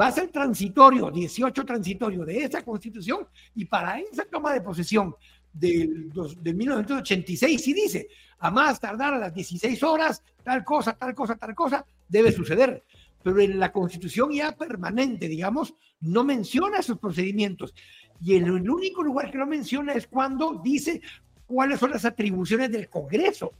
[0.00, 5.14] Va a ser transitorio, 18 transitorio de esa constitución y para esa toma de posesión
[5.52, 11.14] del, del 1986 sí dice, a más tardar a las 16 horas, tal cosa, tal
[11.14, 12.84] cosa, tal cosa, debe suceder.
[13.22, 17.74] Pero en la constitución ya permanente, digamos, no menciona esos procedimientos.
[18.20, 21.00] Y en el único lugar que lo menciona es cuando dice
[21.46, 23.52] cuáles son las atribuciones del Congreso.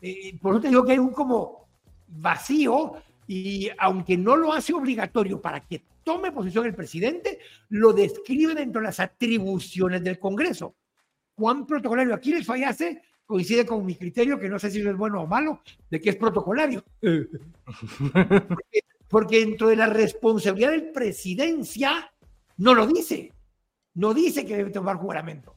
[0.00, 1.66] Eh, por eso te digo que hay un como
[2.06, 2.92] vacío
[3.26, 7.38] y aunque no lo hace obligatorio para que tome posición el presidente,
[7.70, 10.74] lo describe dentro de las atribuciones del Congreso.
[11.36, 15.22] Juan protocolario aquí les fallase coincide con mi criterio, que no sé si es bueno
[15.22, 15.60] o malo,
[15.90, 16.84] de que es protocolario.
[17.00, 22.12] porque, porque dentro de la responsabilidad del presidencia
[22.58, 23.32] no lo dice.
[23.94, 25.54] No dice que debe tomar juramento.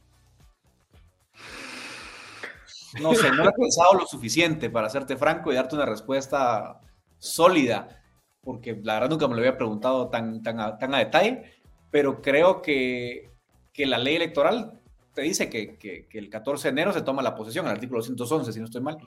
[2.99, 6.81] No sé, no he pensado lo suficiente para hacerte franco y darte una respuesta
[7.19, 8.01] sólida,
[8.41, 11.43] porque la verdad nunca me lo había preguntado tan, tan, a, tan a detalle,
[11.91, 13.29] pero creo que,
[13.73, 14.81] que, la ley electoral
[15.13, 18.53] te dice que, que, el 14 de enero se toma la posesión, el artículo 211,
[18.53, 18.97] si no estoy mal,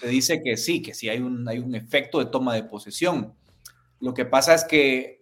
[0.00, 3.34] te dice que sí, que sí hay un, hay un efecto de toma de posesión.
[3.98, 5.20] Lo que pasa es que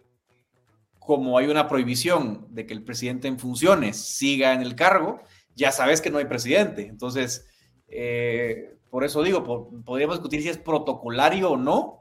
[1.09, 5.21] como hay una prohibición de que el presidente en funciones siga en el cargo,
[5.55, 6.85] ya sabes que no hay presidente.
[6.85, 7.47] Entonces,
[7.87, 9.43] eh, por eso digo,
[9.83, 11.98] podríamos discutir si es protocolario o no,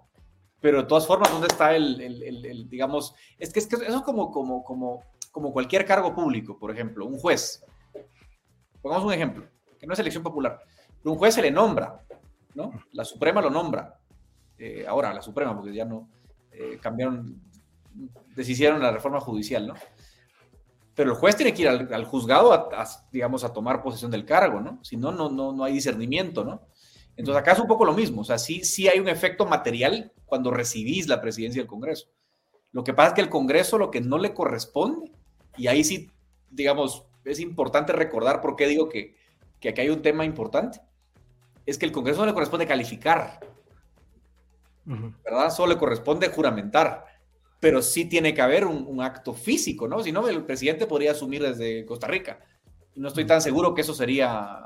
[0.60, 4.30] pero de todas formas, ¿dónde está el, digamos, es que, es que eso es como,
[4.30, 7.64] como, como, como cualquier cargo público, por ejemplo, un juez.
[8.82, 9.46] Pongamos un ejemplo,
[9.78, 10.60] que no es elección popular,
[11.02, 12.02] pero un juez se le nombra,
[12.54, 12.72] ¿no?
[12.92, 13.98] La Suprema lo nombra.
[14.56, 16.08] Eh, ahora, la Suprema, porque ya no
[16.50, 17.40] eh, cambiaron,
[18.34, 19.74] deshicieron la reforma judicial, ¿no?
[20.98, 24.60] pero el juez tiene que ir al, juzgado a, digamos, a tomar posesión del cargo,
[24.60, 24.80] ¿no?
[24.82, 26.62] Si no, no, no, no hay discernimiento, ¿no?
[27.18, 30.12] Entonces acá es un poco lo mismo, o sea, sí, sí hay un efecto material
[30.24, 32.08] cuando recibís la presidencia del Congreso.
[32.72, 35.12] Lo que pasa es que el Congreso lo que no le corresponde,
[35.56, 36.10] y ahí sí,
[36.48, 39.16] digamos, es importante recordar por qué digo que,
[39.58, 40.80] que aquí hay un tema importante,
[41.66, 43.40] es que el Congreso no le corresponde calificar,
[44.84, 45.50] ¿verdad?
[45.50, 47.04] Solo le corresponde juramentar
[47.60, 50.02] pero sí tiene que haber un, acto físico, ¿no?
[50.02, 52.38] Si no, el presidente podría asumir desde Costa Rica.
[52.94, 54.60] Y no estoy tan seguro que eso sería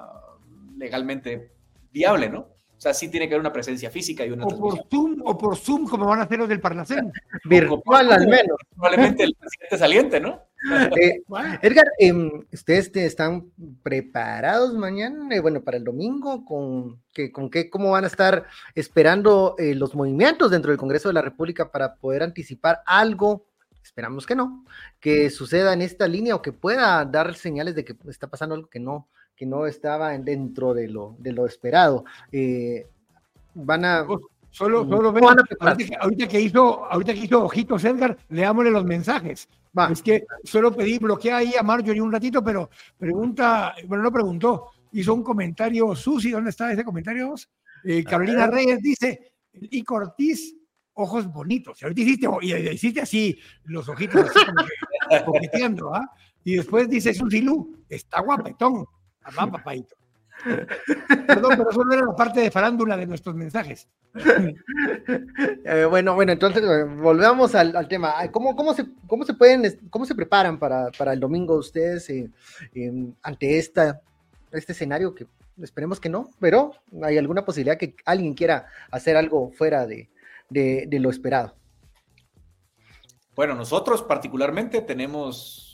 [0.76, 1.52] legalmente
[1.92, 2.40] viable, ¿no?
[2.40, 5.38] O sea, sí tiene que haber una presencia física y una o por Zoom o
[5.38, 7.12] por Zoom, como van a hacer los del Parlacén.
[7.44, 8.56] Virtual al menos.
[8.74, 10.42] Probablemente el presidente saliente, ¿no?
[11.00, 11.22] Eh,
[11.62, 13.50] Edgar, em, ¿ustedes están
[13.82, 18.46] preparados mañana, eh, bueno, para el domingo, con, que, con qué, cómo van a estar
[18.74, 23.46] esperando eh, los movimientos dentro del Congreso de la República para poder anticipar algo?
[23.82, 24.64] Esperamos que no,
[25.00, 28.68] que suceda en esta línea o que pueda dar señales de que está pasando algo
[28.68, 29.08] que no,
[29.42, 32.04] que no estaba dentro de lo, de lo esperado.
[33.54, 34.06] van a
[34.50, 34.90] Solo, mm.
[34.90, 35.08] solo
[36.00, 39.48] ahorita, que hizo, ahorita que hizo Ojitos Edgar, leámosle los mensajes.
[39.76, 39.90] Va.
[39.90, 44.68] Es que solo pedí bloquear ahí a Marjorie un ratito, pero pregunta, bueno, no preguntó,
[44.92, 47.34] hizo un comentario, Susi, ¿dónde está ese comentario?
[47.82, 50.54] Eh, Carolina Reyes dice, y Cortiz,
[50.92, 51.82] ojos bonitos.
[51.82, 56.08] Y ahorita hiciste, y hiciste así, los ojitos así como que, coqueteando, ¿ah?
[56.44, 58.86] Y después dice Susi Lu, está guapetón.
[59.38, 59.96] Va, papadito.
[61.26, 63.88] Perdón, pero eso no era la parte de farándula de nuestros mensajes.
[65.64, 68.14] Eh, bueno, bueno, entonces eh, volvemos al, tema.
[68.30, 72.30] ¿Cómo, cómo, se, ¿Cómo se pueden, cómo se preparan para, para el domingo ustedes eh,
[73.22, 74.02] ante esta,
[74.50, 75.26] este escenario que
[75.60, 80.10] esperemos que no, pero hay alguna posibilidad que alguien quiera hacer algo fuera de,
[80.50, 81.54] de, de lo esperado?
[83.34, 85.71] Bueno, nosotros particularmente tenemos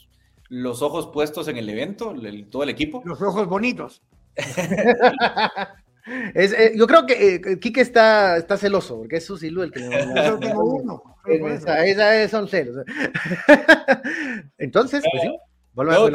[0.48, 2.14] los ojos puestos en el evento,
[2.50, 3.02] todo el equipo.
[3.04, 4.02] Los ojos bonitos.
[6.34, 9.80] Es, eh, yo creo que eh, Kike está, está celoso, porque es Susilu el que
[9.80, 11.02] Yo tengo uno.
[11.26, 12.87] Esa, esa, son celos.
[14.58, 15.28] Entonces, pues sí,
[15.74, 16.11] no, a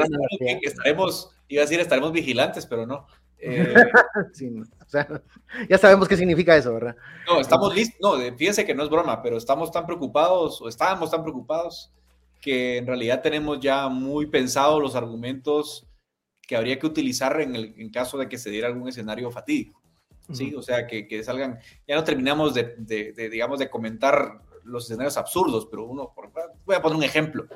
[0.63, 3.05] estaremos, iba a decir estaremos vigilantes, pero no.
[3.37, 3.75] Eh,
[4.33, 5.07] sí, o sea,
[5.69, 6.95] ya sabemos qué significa eso, ¿verdad?
[7.27, 11.11] No, estamos listos, no, fíjense que no es broma, pero estamos tan preocupados, o estábamos
[11.11, 11.91] tan preocupados,
[12.43, 15.88] que en realidad tenemos ya muy pensados los argumentos
[16.41, 19.82] que habría que utilizar en, el, en caso de que se diera algún escenario fatídico.
[20.34, 20.53] ¿sí?
[20.53, 25.15] O sea, que, que, salgan, ya no terminamos de, de, digamos, de comentar los escenarios
[25.15, 26.13] absurdos, pero uno,
[26.65, 27.47] voy a poner un ejemplo,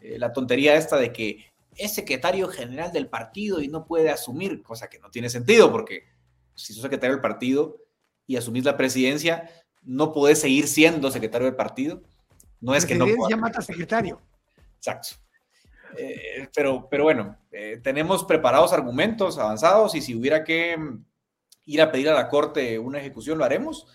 [0.00, 1.44] eh, la tontería esta de que
[1.76, 6.04] es secretario general del partido y no puede asumir, cosa que no tiene sentido porque
[6.54, 7.76] si sos secretario del partido
[8.26, 9.50] y asumís la presidencia,
[9.82, 12.02] no podés seguir siendo secretario del partido.
[12.60, 13.06] No es que no.
[13.28, 14.20] ya mata secretario.
[14.80, 15.16] Exacto.
[15.98, 20.76] Eh, pero, pero bueno, eh, tenemos preparados argumentos avanzados y si hubiera que
[21.66, 23.86] ir a pedir a la Corte una ejecución, lo haremos.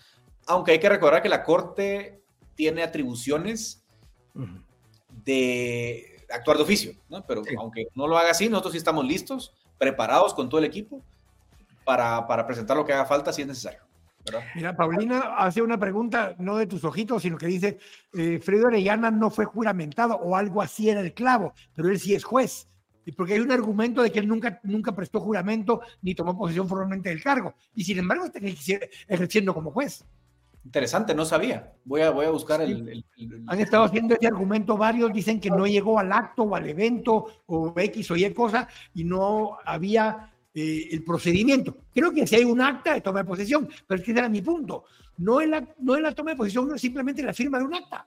[0.46, 2.22] Aunque hay que recordar que la Corte
[2.54, 3.84] tiene atribuciones
[5.24, 7.26] de actuar de oficio, ¿no?
[7.26, 11.02] Pero aunque no lo haga así, nosotros sí estamos listos, preparados con todo el equipo
[11.84, 13.85] para, para presentar lo que haga falta si es necesario.
[14.54, 17.78] Mira, Paulina hace una pregunta, no de tus ojitos, sino que dice,
[18.14, 22.14] eh, Fredo Orellana no fue juramentado o algo así era el clavo, pero él sí
[22.14, 22.68] es juez.
[23.04, 26.68] Y porque hay un argumento de que él nunca, nunca prestó juramento ni tomó posesión
[26.68, 27.54] formalmente del cargo.
[27.74, 28.40] Y sin embargo está
[29.08, 30.04] ejerciendo como juez.
[30.66, 31.72] Interesante, no sabía.
[31.84, 33.04] Voy a, voy a buscar el,
[33.46, 37.26] Han estado haciendo ese argumento varios, dicen que no llegó al acto o al evento
[37.46, 41.76] o X o Y cosa y no había eh, el procedimiento.
[41.92, 44.28] Creo que si hay un acta de toma de posesión, pero es que ese era
[44.30, 44.84] mi punto.
[45.18, 47.66] No es la, no es la toma de posesión, no es simplemente la firma de
[47.66, 48.06] un acta.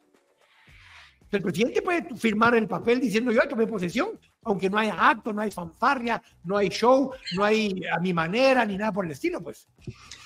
[1.30, 5.42] El presidente puede firmar el papel diciendo yo tomé posesión, aunque no haya acto, no
[5.42, 9.40] hay fanfarria, no hay show, no hay a mi manera ni nada por el estilo,
[9.42, 9.68] pues.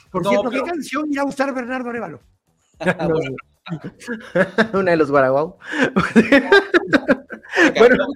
[0.09, 2.21] Por cierto, ¿qué canción irá a usar Bernardo Arevalo?
[4.73, 5.57] Una de los Guaraguau.
[7.77, 8.07] bueno,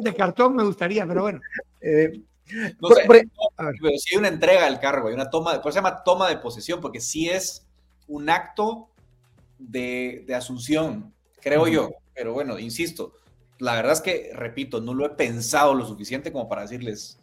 [0.00, 1.40] de cartón me gustaría, pero bueno.
[1.82, 2.22] Eh,
[2.80, 6.02] no sé, pero sí hay una entrega del cargo, hay una toma, pues se llama
[6.02, 7.66] toma de posesión, porque sí es
[8.08, 8.88] un acto
[9.58, 11.90] de, asunción, creo yo.
[12.14, 13.14] Pero bueno, insisto,
[13.58, 17.18] la verdad es que, repito, no lo he pensado lo suficiente como para decirles.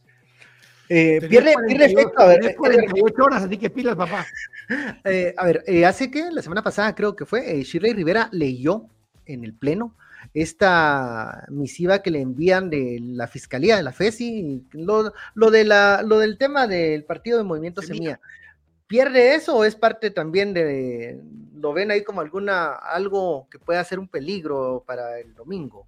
[0.89, 2.55] Eh, pierde, efecto, a ver.
[2.55, 4.25] 48 horas, así que pilas, papá.
[5.05, 8.83] Eh, a ver, eh, hace que la semana pasada creo que fue, Shirley Rivera leyó
[9.25, 9.95] en el Pleno
[10.33, 16.03] esta misiva que le envían de la Fiscalía de la FESI, lo, lo, de la,
[16.03, 18.19] lo del tema del partido de Movimiento Semilla.
[18.87, 21.19] ¿Pierde eso o es parte también de,
[21.55, 25.87] lo ven ahí como alguna, algo que pueda ser un peligro para el domingo?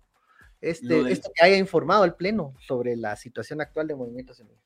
[0.62, 4.60] Este, esto que haya informado el Pleno sobre la situación actual de Movimiento Semilla.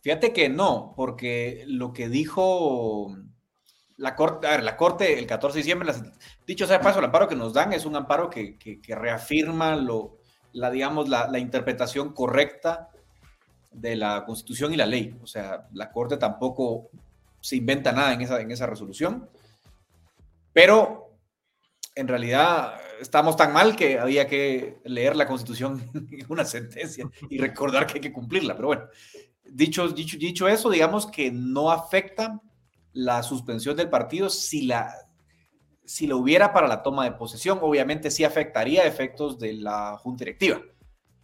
[0.00, 3.14] Fíjate que no, porque lo que dijo
[4.00, 5.92] la corte, a ver, la corte el 14 de diciembre,
[6.46, 8.56] dicho sea de paso, el amparo que nos dan es un amparo que,
[8.88, 10.16] reafirma lo,
[10.52, 12.88] la, digamos, la, interpretación correcta
[13.70, 15.14] de la constitución y la ley.
[15.22, 16.88] O sea, la corte tampoco
[17.40, 19.28] se inventa nada en esa, en esa resolución,
[20.54, 21.18] pero
[21.94, 27.36] en realidad estamos tan mal que había que leer la constitución en una sentencia y
[27.36, 28.56] recordar que hay que cumplirla.
[28.56, 28.84] Pero bueno,
[29.44, 32.40] dicho, dicho, dicho eso, digamos que no afecta
[32.92, 34.94] la suspensión del partido si la,
[35.84, 37.58] si lo hubiera para la toma de posesión.
[37.62, 40.60] Obviamente sí afectaría efectos de la junta directiva,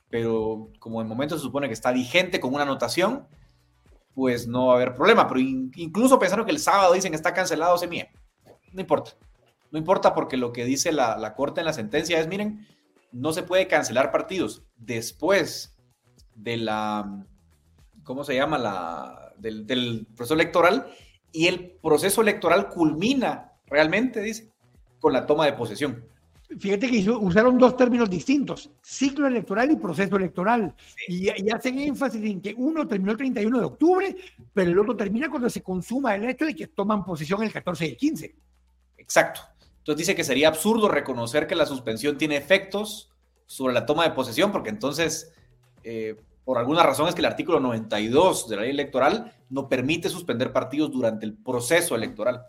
[0.08, 3.26] pero como en momento se supone que está vigente con una anotación,
[4.14, 5.28] pues no va a haber problema.
[5.28, 8.08] Pero incluso pensaron que el sábado dicen que está cancelado Semilla.
[8.72, 9.12] No importa.
[9.70, 12.66] No importa porque lo que dice la, Corte en la sentencia es, miren,
[13.12, 15.76] no se puede cancelar partidos después
[16.34, 17.24] de la,
[18.04, 18.58] ¿cómo se llama?
[18.58, 20.86] La, del proceso electoral
[21.32, 24.52] y el proceso electoral culmina realmente, dice,
[25.00, 26.04] con la toma de posesión.
[26.58, 30.74] Fíjate que usaron dos términos distintos, ciclo electoral y proceso electoral.
[31.08, 34.16] Y, hacen énfasis en que uno terminó el 31 de octubre,
[34.54, 37.86] pero el otro termina cuando se consuma el hecho de que toman posesión el 14
[37.86, 38.36] y el 15.
[38.98, 39.40] Exacto.
[39.78, 43.10] Entonces dice que sería absurdo reconocer que la suspensión tiene efectos
[43.46, 45.32] sobre la toma de posesión, porque entonces,
[45.82, 50.08] eh, por alguna razón es que el artículo 92 de la ley electoral no permite
[50.08, 52.40] suspender partidos durante el proceso electoral.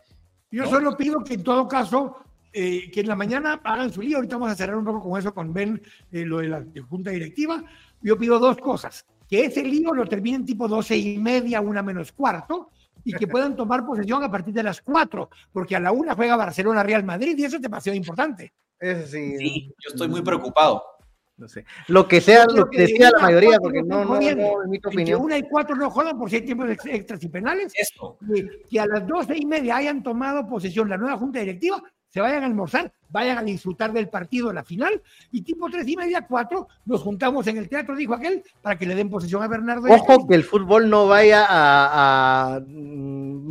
[0.52, 2.16] Yo solo pido que en todo caso,
[2.54, 4.18] eh, que en la mañana hagan su lío.
[4.18, 7.10] Ahorita vamos a cerrar un poco con eso, con Ben, eh, lo de la junta
[7.10, 7.64] directiva.
[8.00, 9.04] Yo pido dos cosas.
[9.28, 12.70] Que ese lío lo terminen tipo doce y media, una menos cuarto,
[13.04, 16.36] y que puedan tomar posesión a partir de las cuatro, porque a la una juega
[16.36, 18.54] Barcelona Real Madrid y eso es demasiado importante.
[19.08, 20.84] sí, yo estoy muy preocupado
[21.38, 21.66] no sé.
[21.88, 25.06] Lo que sea, lo que decía la mayoría, porque no, no, no, mi opinión.
[25.06, 27.74] Que una y cuatro no jodan por si hay tiempos extras y penales.
[28.70, 32.44] Que, a las doce y media hayan tomado posesión la nueva junta directiva, se vayan
[32.44, 35.02] a almorzar, vayan a disfrutar del partido de la final
[35.32, 38.86] y tipo tres y media, cuatro, nos juntamos en el teatro, dijo aquel, para que
[38.86, 39.88] le den posesión a Bernardo.
[39.90, 42.60] Ojo que el fútbol no vaya a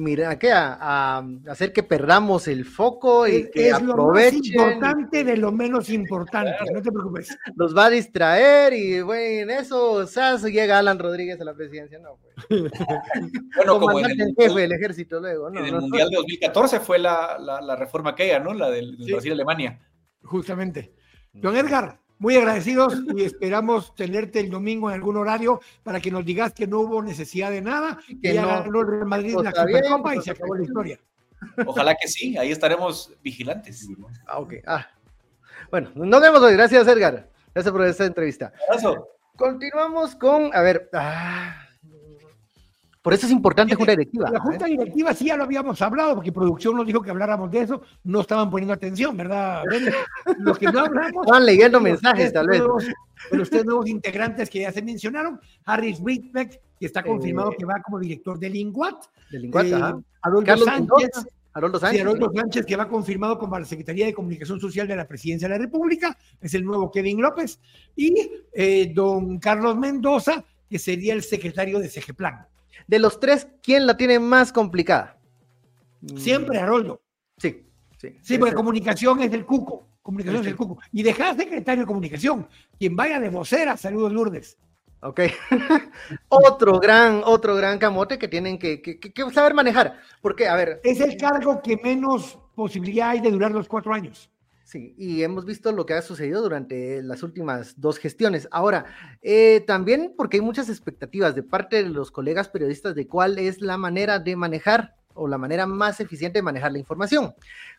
[0.06, 0.52] mira, ¿qué?
[0.52, 5.90] A, hacer que perdamos el foco y que es lo más importante de lo menos
[5.90, 7.36] importante, no te preocupes.
[7.56, 10.06] Nos va a distraer y, en eso.
[10.46, 12.36] Llega Alan Rodríguez a la presidencia, no, pues.
[13.56, 15.60] bueno, como en el, jefe del ejército luego, ¿no?
[15.60, 18.54] En el Mundial de 2014 fue la, la, la reforma aquella, ¿no?
[18.54, 18.96] La del,
[20.22, 20.94] Justamente.
[21.32, 26.24] Don Edgar, Muy agradecidos y esperamos tenerte el domingo en algún horario para que nos
[26.24, 30.16] digas que no hubo necesidad de nada, que, ya ganó el Real Madrid la Supercopa
[30.16, 30.98] y se acabó la historia.
[31.66, 33.86] Ojalá que sí, ahí estaremos vigilantes.
[34.26, 34.54] Ah, ok.
[34.66, 34.86] Ah.
[35.70, 36.54] Bueno, nos vemos hoy.
[36.54, 37.28] Gracias, Edgar.
[37.52, 38.52] Gracias por esta entrevista.
[39.36, 41.65] Continuamos con, a ver, ah,
[43.06, 44.28] por eso es importante junta directiva.
[44.32, 47.60] La junta directiva sí ya lo habíamos hablado, porque producción nos dijo que habláramos de
[47.60, 49.62] eso, no estaban poniendo atención, ¿verdad?
[50.40, 51.24] Los que no hablamos.
[51.24, 52.64] Estaban leyendo mensajes, tal vez.
[53.30, 57.64] Pero ustedes nuevos integrantes que ya se mencionaron, Harris Whitbeck, que está confirmado eh, que
[57.64, 58.96] va como director del INGUAT.
[59.30, 59.70] Del INGUAT, eh,
[60.64, 61.26] Sánchez.
[61.52, 62.04] Haroldo Sánchez.
[62.34, 65.62] Sánchez, que va confirmado como la Secretaría de Comunicación Social de la Presidencia de la
[65.62, 67.60] República, es el nuevo Kevin López,
[67.94, 72.48] y eh, don Carlos Mendoza, que sería el secretario de CGPLAN.
[72.86, 75.18] De los tres, ¿quién la tiene más complicada?
[76.16, 77.00] Siempre Haroldo.
[77.38, 77.66] Sí,
[77.98, 78.16] sí.
[78.22, 79.88] Sí, porque comunicación es del cuco.
[80.02, 80.78] Comunicación es del cuco.
[80.92, 82.46] Y deja secretario de comunicación.
[82.78, 84.56] Quien vaya de vocera, saludos Lourdes.
[85.00, 85.20] Ok.
[86.28, 89.98] otro gran, otro gran camote que tienen que, que, saber manejar.
[90.20, 90.80] Porque, a ver.
[90.84, 94.30] Es el cargo que menos posibilidad hay de durar los cuatro años.
[94.76, 98.48] Y hemos visto lo que ha sucedido durante las últimas dos gestiones.
[98.50, 98.86] Ahora,
[99.22, 103.60] eh, también porque hay muchas expectativas de parte de los colegas periodistas de cuál es
[103.60, 107.34] la manera de manejar o la manera más eficiente de manejar la información.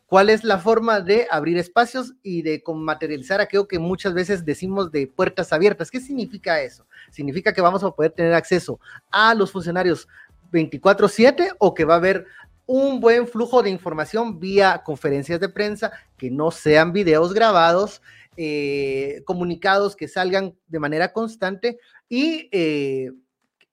[0.07, 4.91] ¿Cuál es la forma de abrir espacios y de materializar aquello que muchas veces decimos
[4.91, 5.91] de puertas abiertas?
[5.91, 6.85] ¿Qué significa eso?
[7.11, 8.79] ¿Significa que vamos a poder tener acceso
[9.11, 10.07] a los funcionarios
[10.51, 12.25] 24/7 o que va a haber
[12.68, 18.03] un buen flujo de información vía conferencias de prensa, que no sean videos grabados,
[18.36, 23.11] eh, comunicados que salgan de manera constante y eh,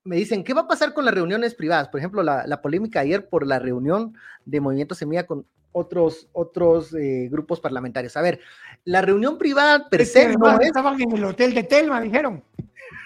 [0.05, 1.89] me dicen, ¿qué va a pasar con las reuniones privadas?
[1.89, 4.15] Por ejemplo, la, polémica ayer por la reunión
[4.45, 8.17] de Movimiento Semilla con otros, otros eh, grupos parlamentarios.
[8.17, 8.41] A ver,
[8.85, 12.45] la reunión privada per se no Estaban en el hotel de Telma, dijeron.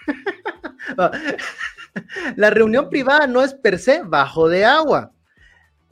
[2.36, 5.12] la reunión privada no es per se bajo de agua.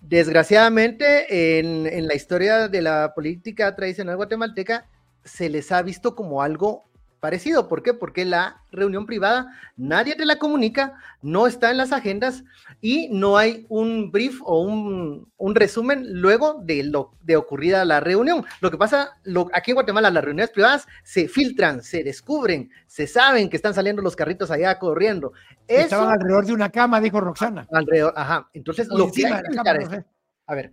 [0.08, 4.88] Desgraciadamente, en, la historia de la política tradicional guatemalteca,
[5.24, 6.88] se les ha visto como algo
[7.26, 7.66] parecido.
[7.66, 7.92] ¿Por qué?
[7.92, 12.44] Porque la reunión privada nadie te la comunica, no está en las agendas
[12.80, 18.44] y no hay un brief o un, resumen luego de lo de ocurrida la reunión.
[18.60, 23.08] Lo que pasa, lo, aquí en Guatemala las reuniones privadas se filtran, se descubren, se
[23.08, 25.32] saben que están saliendo los carritos allá corriendo.
[25.66, 27.66] Estaban alrededor de una cama, dijo Roxana.
[27.72, 28.48] Alrededor, ajá.
[28.52, 30.04] Entonces, lo que hay que
[30.48, 30.72] a ver,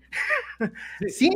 [1.07, 1.31] sí,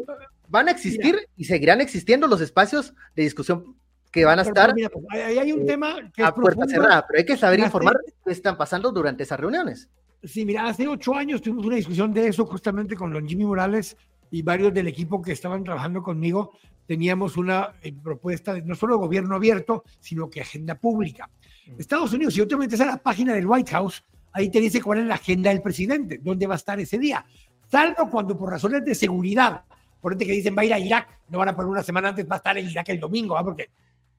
[0.47, 3.75] van a existir y seguirán existiendo los espacios de discusión
[4.17, 7.25] que van a estar pues, hay un eh, tema que a puerta cerrada, pero hay
[7.25, 9.89] que saber informar qué están pasando durante esas reuniones.
[10.23, 13.95] Sí, mira, hace ocho años tuvimos una discusión de eso justamente con don Jimmy Morales
[14.31, 16.51] y varios del equipo que estaban trabajando conmigo.
[16.87, 21.29] Teníamos una eh, propuesta de no solo gobierno abierto, sino que agenda pública.
[21.67, 21.79] Mm.
[21.79, 24.03] Estados Unidos, si yo te metes a la página del White House,
[24.33, 27.23] ahí te dice cuál es la agenda del presidente, dónde va a estar ese día.
[27.69, 29.63] Salvo cuando por razones de seguridad,
[30.01, 32.09] por ejemplo, que dicen va a ir a Irak, no van a poner una semana
[32.09, 33.43] antes, va a estar en Irak el domingo, ¿ah?
[33.43, 33.69] porque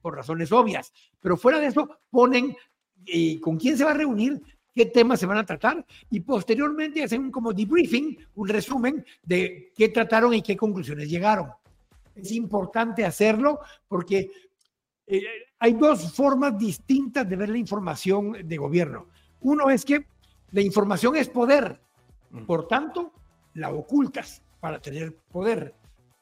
[0.01, 0.93] por razones obvias.
[1.19, 2.55] Pero fuera de eso, ponen
[3.05, 4.41] eh, con quién se va a reunir,
[4.73, 9.71] qué temas se van a tratar y posteriormente hacen un como debriefing, un resumen de
[9.75, 11.49] qué trataron y qué conclusiones llegaron.
[12.15, 14.31] Es importante hacerlo porque
[15.07, 15.23] eh,
[15.59, 19.07] hay dos formas distintas de ver la información de gobierno.
[19.41, 20.05] Uno es que
[20.51, 21.79] la información es poder,
[22.31, 22.45] mm.
[22.45, 23.11] por tanto,
[23.55, 25.73] la ocultas para tener poder.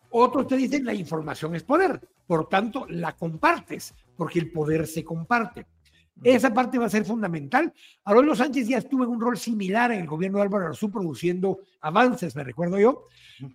[0.09, 5.03] Otros te dicen la información es poder, por tanto la compartes, porque el poder se
[5.03, 5.65] comparte.
[6.23, 7.71] Esa parte va a ser fundamental.
[8.03, 11.59] Aroldo Sánchez ya estuvo en un rol similar en el gobierno de Álvaro Arzú produciendo
[11.81, 13.05] avances, me recuerdo yo,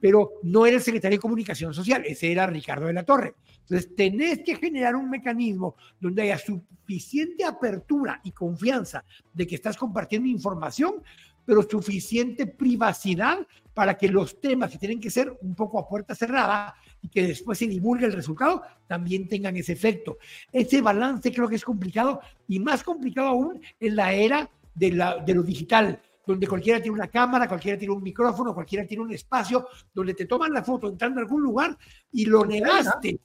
[0.01, 3.35] pero no era el secretario de Comunicación Social, ese era Ricardo de la Torre.
[3.63, 9.77] Entonces, tenés que generar un mecanismo donde haya suficiente apertura y confianza de que estás
[9.77, 11.03] compartiendo información,
[11.45, 13.45] pero suficiente privacidad
[13.75, 17.27] para que los temas que tienen que ser un poco a puerta cerrada y que
[17.27, 20.19] después se divulgue el resultado también tengan ese efecto.
[20.53, 25.19] Ese balance creo que es complicado y más complicado aún en la era de, la,
[25.19, 29.13] de lo digital, donde cualquiera tiene una cámara, cualquiera tiene un micrófono, cualquiera tiene un
[29.13, 31.77] espacio, donde te toman la foto entrando a algún lugar
[32.13, 33.19] y lo negaste.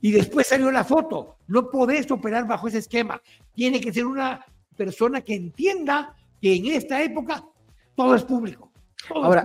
[0.00, 1.36] Y después salió la foto.
[1.46, 3.20] No podés operar bajo ese esquema.
[3.54, 4.44] Tiene que ser una
[4.76, 7.44] persona que entienda que en esta época
[7.94, 8.72] todo es público.
[9.14, 9.44] Ahora,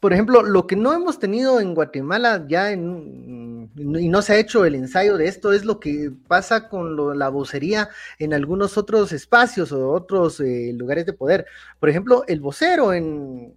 [0.00, 4.38] por ejemplo, lo que no hemos tenido en Guatemala ya en, y no se ha
[4.38, 7.88] hecho el ensayo de esto es lo que pasa con la vocería
[8.18, 11.46] en algunos otros espacios o otros eh, lugares de poder.
[11.80, 13.54] Por ejemplo, el vocero en,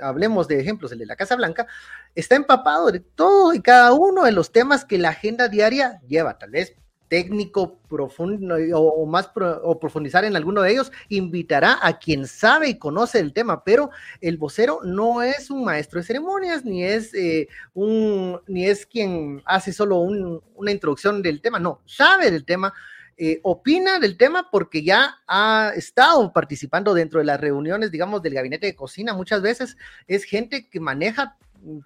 [0.00, 1.66] hablemos de ejemplos, el de la Casa Blanca,
[2.14, 6.38] está empapado de todo y cada uno de los temas que la agenda diaria lleva.
[6.38, 6.74] Tal vez
[7.12, 13.18] técnico profundo o, más profundizar en alguno de ellos, invitará a quien sabe y conoce
[13.18, 13.90] el tema, pero
[14.22, 19.42] el vocero no es un maestro de ceremonias, ni es eh, un, ni es quien
[19.44, 22.72] hace solo una introducción del tema, no, sabe del tema,
[23.18, 28.32] eh, opina del tema porque ya ha estado participando dentro de las reuniones, digamos, del
[28.32, 31.36] gabinete de cocina muchas veces, es gente que maneja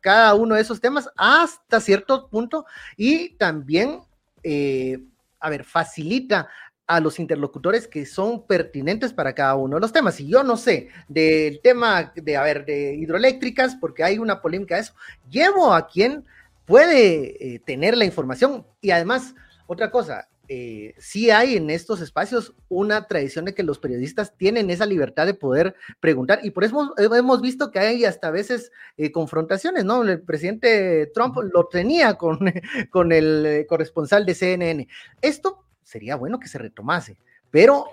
[0.00, 2.64] cada uno de esos temas hasta cierto punto
[2.96, 4.02] y también
[4.44, 5.00] eh,
[5.46, 6.48] a ver, facilita
[6.88, 10.18] a los interlocutores que son pertinentes para cada uno de los temas.
[10.20, 14.74] Y yo no sé del tema de, a ver, de hidroeléctricas, porque hay una polémica
[14.74, 14.94] de eso,
[15.30, 16.24] llevo a quien
[16.64, 18.66] puede eh, tener la información.
[18.80, 19.34] Y además,
[19.68, 24.70] otra cosa, eh, sí hay en estos espacios una tradición de que los periodistas tienen
[24.70, 29.10] esa libertad de poder preguntar y por eso hemos, visto que hay hasta veces eh,
[29.10, 30.02] confrontaciones, ¿no?
[30.02, 32.38] El presidente Trump lo tenía con,
[32.90, 34.88] con el eh, corresponsal de CNN.
[35.20, 37.18] Esto sería bueno que se retomase,
[37.50, 37.86] pero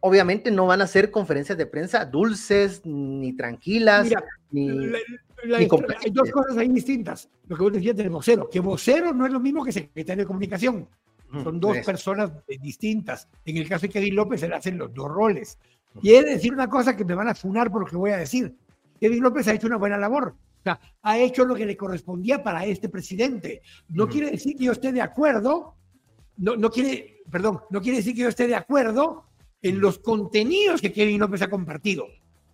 [0.00, 4.08] obviamente no van a ser conferencias de prensa dulces ni tranquilas.
[4.50, 4.90] ni,
[5.54, 5.66] hay
[6.10, 7.28] dos cosas ahí distintas.
[7.48, 10.26] Lo que vos decías del vocero, que vocero no es lo mismo que secretario de
[10.26, 10.88] comunicación.
[11.42, 12.30] Son dos personas
[12.60, 13.28] distintas.
[13.44, 15.58] En el caso de Kevin López se le hacen los dos roles.
[16.02, 18.10] Y he de decir una cosa que me van a funar por lo que voy
[18.10, 18.54] a decir.
[19.00, 20.34] Kevin López ha hecho una buena labor.
[20.60, 23.62] O sea, ha hecho lo que le correspondía para este presidente.
[23.88, 25.74] No quiere decir que yo esté de acuerdo,
[26.36, 29.24] no, no quiere, perdón, no quiere decir que yo esté de acuerdo
[29.60, 32.06] en los contenidos que Kevin López ha compartido,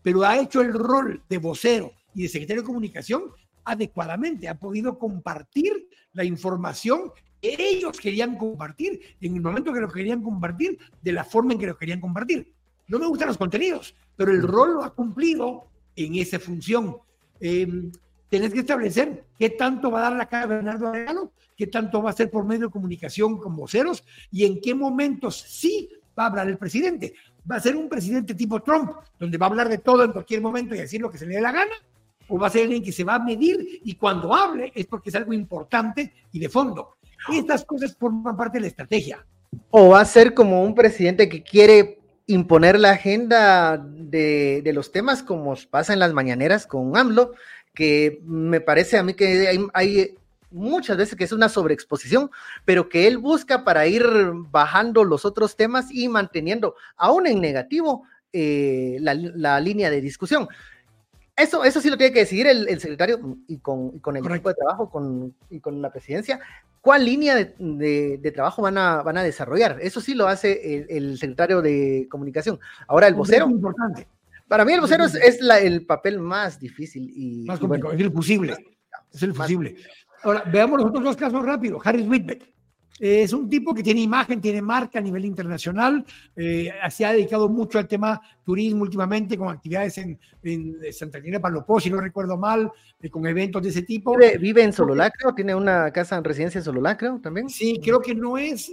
[0.02, 3.24] pero ha hecho el rol de vocero y de secretario de comunicación
[3.64, 7.12] adecuadamente, ha podido compartir la información
[7.42, 11.66] ellos querían compartir en el momento que lo querían compartir, de la forma en que
[11.66, 12.52] lo querían compartir.
[12.88, 16.96] No me gustan los contenidos, pero el rol lo ha cumplido en esa función.
[17.40, 17.90] Eh,
[18.28, 22.10] tenés que establecer qué tanto va a dar la cara Bernardo Arellano, qué tanto va
[22.10, 26.26] a ser por medio de comunicación con voceros y en qué momentos sí va a
[26.26, 27.14] hablar el presidente.
[27.50, 30.40] ¿Va a ser un presidente tipo Trump, donde va a hablar de todo en cualquier
[30.40, 31.74] momento y decir lo que se le dé la gana?
[32.28, 35.08] ¿O va a ser alguien que se va a medir y cuando hable es porque
[35.08, 36.97] es algo importante y de fondo?
[37.32, 39.24] Estas cosas forman parte de la estrategia.
[39.70, 45.22] O va a ser como un presidente que quiere imponer la agenda de, los temas
[45.22, 47.32] como pasa en las mañaneras con AMLO,
[47.74, 50.14] que me parece a mí que hay,
[50.50, 52.30] muchas veces que es una sobreexposición,
[52.64, 54.04] pero que él busca para ir
[54.50, 60.48] bajando los otros temas y manteniendo, aún en negativo, eh, la, línea de discusión.
[61.34, 64.90] Eso, eso sí lo tiene que decidir el, secretario y con, el equipo de trabajo
[64.90, 66.40] con, y con la presidencia,
[66.80, 69.78] cuál línea de, trabajo van a, van a desarrollar.
[69.80, 72.58] Eso sí lo hace el, secretario de comunicación.
[72.86, 73.46] Ahora el vocero.
[73.46, 74.08] Es importante.
[74.46, 78.56] Para mí el vocero es, el papel más difícil y más complicado, es el posible.
[79.12, 79.76] Es el posible.
[80.22, 81.78] Ahora, veamos los otros dos casos rápido.
[81.82, 82.57] Harris Whitbeck.
[82.98, 87.48] Es un tipo que tiene imagen, tiene marca a nivel internacional, eh, se ha dedicado
[87.48, 92.36] mucho al tema turismo últimamente con actividades en, en Santa Cruz Palopó, si no recuerdo
[92.36, 92.70] mal,
[93.00, 94.16] eh, con eventos de ese tipo.
[94.40, 97.48] Vive, en Sololacro, tiene una casa en residencia en Sololacro también.
[97.48, 98.72] Sí, creo que no es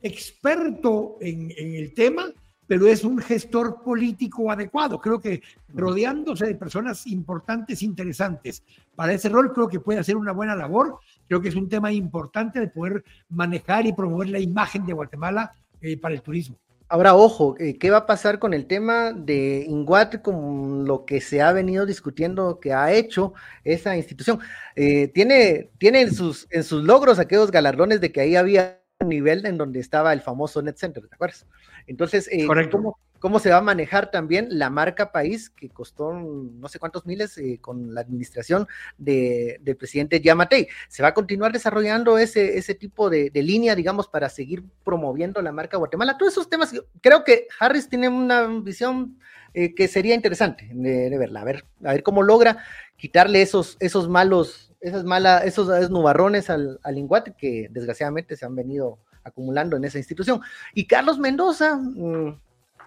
[0.00, 2.32] experto en, en el tema,
[2.66, 5.00] pero es un gestor político adecuado.
[5.00, 8.62] Creo que rodeándose de personas importantes, interesantes
[8.94, 10.98] para ese rol, creo que puede hacer una buena labor.
[11.28, 15.54] Creo que es un tema importante de poder manejar y promover la imagen de Guatemala
[15.80, 16.56] eh, para el turismo.
[16.88, 21.20] Ahora, ojo, eh, ¿qué va a pasar con el tema de Inguat, con lo que
[21.20, 24.38] se ha venido discutiendo que ha hecho esa institución?
[24.76, 29.08] Eh, tiene tiene en, sus, en sus logros aquellos galardones de que ahí había un
[29.08, 31.44] nivel en donde estaba el famoso Net Center, ¿te acuerdas?
[31.88, 32.98] Entonces, eh, ¿cómo,
[33.38, 37.58] se va a manejar también la marca país que costó no sé cuántos miles eh,
[37.60, 38.66] con la administración
[38.98, 40.68] de, del presidente Yamatei?
[40.88, 45.52] ¿Se va a continuar desarrollando ese, ese tipo de, línea, digamos, para seguir promoviendo la
[45.52, 46.16] marca Guatemala?
[46.18, 49.18] Todos esos temas, creo que Harris tiene una visión
[49.54, 52.58] eh, que sería interesante de, verla, a ver, a ver cómo logra
[52.96, 58.54] quitarle esos, esos malos, esas malas, esos nubarrones al, al Inguate que desgraciadamente se han
[58.54, 60.40] venido acumulando en esa institución.
[60.72, 62.40] Y Carlos Mendoza, mm,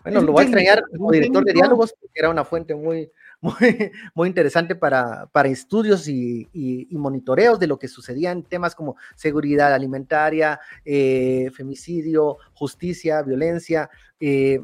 [0.03, 3.91] bueno, lo voy a extrañar como director de diálogos, porque era una fuente muy, muy,
[4.13, 9.73] muy interesante para, para estudios y, monitoreos de lo que sucedía en temas como seguridad
[9.73, 13.89] alimentaria, eh, femicidio, justicia, violencia.
[14.19, 14.61] Eh,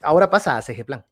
[0.00, 1.04] ahora pasa a CG Plan.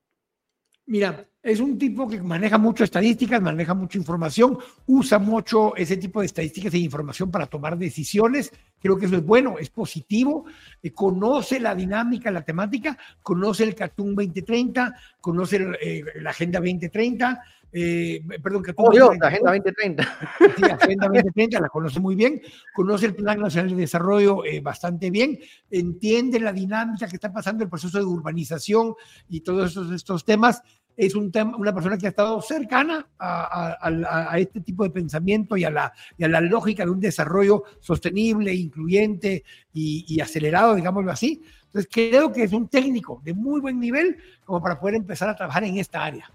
[0.87, 6.21] Mira, Es un tipo que maneja mucho estadísticas, maneja mucha información, usa mucho ese tipo
[6.21, 8.51] de estadísticas e información para tomar decisiones.
[8.81, 10.47] Creo que eso es bueno, es positivo.
[10.83, 17.43] Eh, conoce la dinámica, la temática, conoce el Catún 2030, conoce eh, la Agenda 2030,
[17.77, 20.19] eh, perdón, que oh, Dios, la Agenda 2030.
[20.57, 22.41] Sí, Agenda 2030 la conoce muy bien,
[22.73, 27.65] conoce el Plan Nacional de Desarrollo eh, bastante bien, entiende la dinámica que está pasando,
[27.65, 28.95] el proceso de urbanización
[29.29, 30.63] y todos estos, estos temas.
[30.97, 35.57] Es un tema, una persona que ha estado cercana a, a, este tipo de pensamiento
[35.57, 40.75] y a, la, y a la lógica de un desarrollo sostenible, incluyente y, y acelerado,
[40.75, 41.43] digámoslo así.
[41.67, 45.37] Entonces, creo que es un técnico de muy buen nivel como para poder empezar a
[45.37, 46.31] trabajar en esta área.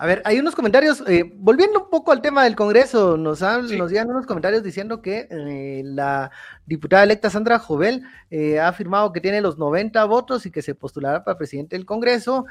[0.00, 3.66] A ver, hay unos comentarios, eh, volviendo un poco al tema del Congreso, nos, han,
[3.76, 6.30] nos llegan unos comentarios diciendo que eh, la
[6.66, 10.76] diputada electa Sandra Jovel eh, ha afirmado que tiene los 90 votos y que se
[10.76, 12.46] postulará para presidente del Congreso.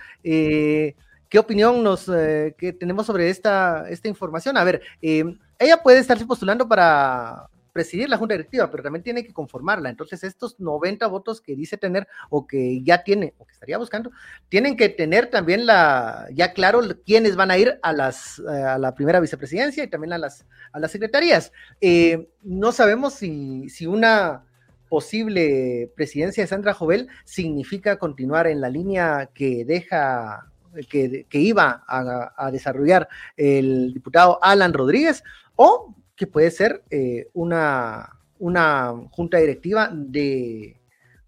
[1.29, 4.57] ¿Qué opinión nos que tenemos sobre esta, esta información?
[4.57, 9.31] A ver, ella puede estarse postulando para presidir la junta directiva, pero también tiene que
[9.31, 9.89] conformarla.
[9.89, 14.09] Entonces, estos 90 votos que dice tener o que ya tiene o que estaría buscando,
[14.49, 18.79] tienen que tener también la ya claro quiénes van a ir a las eh, a
[18.79, 21.51] la primera vicepresidencia y también a las a las secretarías.
[21.79, 24.43] Eh, no sabemos si, si una
[24.89, 30.51] posible presidencia de Sandra Jovel significa continuar en la línea que deja
[30.89, 35.23] que, que iba a, a, desarrollar el diputado Alan Rodríguez
[35.55, 40.77] o que puede ser eh, una, una junta directiva de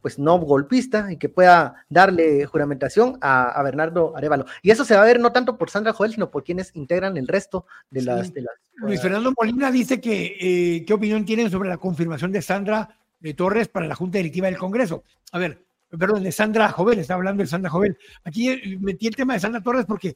[0.02, 4.46] pues no golpista y que pueda darle juramentación a, Bernardo Arevalo.
[4.62, 7.18] Y eso se va a ver no tanto por Sandra Joel, sino por quienes integran
[7.18, 8.32] el resto de las...
[8.76, 13.34] Luis Fernando Molina dice que eh, qué opinión tienen sobre la confirmación de Sandra de
[13.34, 15.04] Torres para la Junta Directiva del Congreso.
[15.34, 15.66] A ver,
[15.98, 17.98] perdón, de Sandra Jovel, está hablando de Sandra Jovel.
[18.24, 20.16] Aquí eh, metí el tema de Sandra Torres porque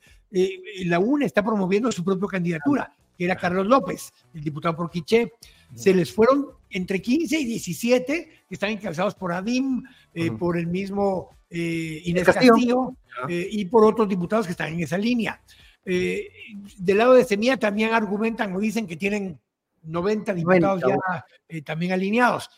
[0.86, 5.34] la UNE está promoviendo su propia candidatura que era Carlos López, el diputado por Quiché.
[5.76, 10.68] Se les fueron entre 15 y 17, que están encabezados por Adim, eh, por el
[10.68, 12.96] mismo eh, Inés Castillo,
[13.28, 15.42] eh, y por otros diputados que están en esa línea.
[15.84, 19.40] del lado de Semilla también argumentan o dicen que tienen
[19.84, 22.50] 90 diputados ya también alineados.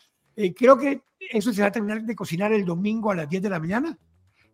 [0.56, 3.50] Creo que eso se va a terminar de cocinar el domingo a las 10 de
[3.50, 3.98] la mañana.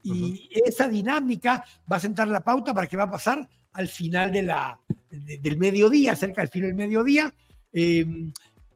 [0.05, 4.33] Y esa dinámica va a sentar la pauta para qué va a pasar al final
[4.33, 4.79] de la,
[5.11, 7.33] del mediodía, cerca del final del mediodía.
[7.73, 8.05] Eh,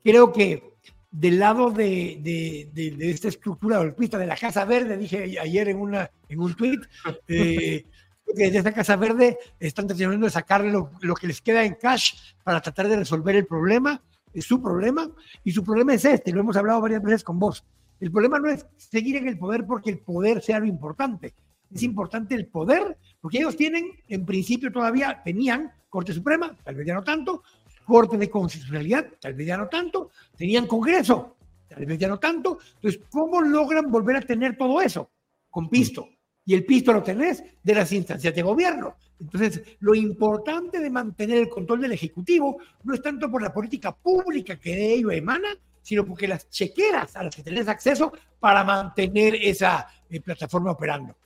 [0.02, 0.76] creo que
[1.10, 6.10] del lado de, de, esta estructura golpista de la Casa Verde, dije ayer en, una,
[6.28, 6.80] en un tweet,
[7.28, 7.84] eh,
[8.26, 11.74] que desde esta Casa Verde están tratando de sacarle lo, lo, que les queda en
[11.74, 14.02] cash para tratar de resolver el problema,
[14.38, 15.10] es su problema,
[15.42, 17.64] y su problema es este, lo hemos hablado varias veces con vos.
[17.98, 21.34] El problema no es seguir en el poder porque el poder sea lo importante,
[21.72, 26.86] es importante el poder, porque ellos tienen, en principio todavía tenían Corte Suprema, tal vez
[26.86, 27.42] ya no tanto,
[27.86, 31.36] Corte de Constitucionalidad, tal vez ya no tanto, tenían Congreso,
[31.68, 32.58] tal vez ya no tanto.
[32.74, 35.10] Entonces, ¿cómo logran volver a tener todo eso?
[35.50, 36.08] Con pisto.
[36.46, 38.96] Y el pisto lo tenés de las instancias de gobierno.
[39.20, 43.92] Entonces, lo importante de mantener el control del Ejecutivo no es tanto por la política
[43.92, 45.48] pública que de ello emana,
[45.82, 51.16] sino porque las chequeras a las que tenés acceso para mantener esa eh, plataforma operando.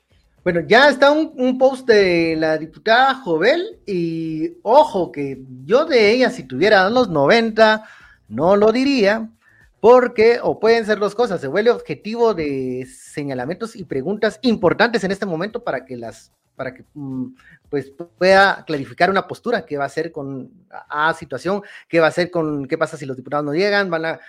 [0.43, 6.31] Bueno, ya está un, post de la diputada Jovel y ojo que yo de ella
[6.31, 7.85] si tuviera los 90
[8.29, 9.29] no lo diría
[9.81, 15.12] porque o pueden ser dos cosas, se vuelve objetivo de señalamientos y preguntas importantes en
[15.12, 17.35] este momento para que las para que mm,
[17.70, 22.11] pues pueda clarificar una postura, qué va a hacer con a, situación, qué va a
[22.11, 24.20] hacer con qué pasa si los diputados no llegan, van a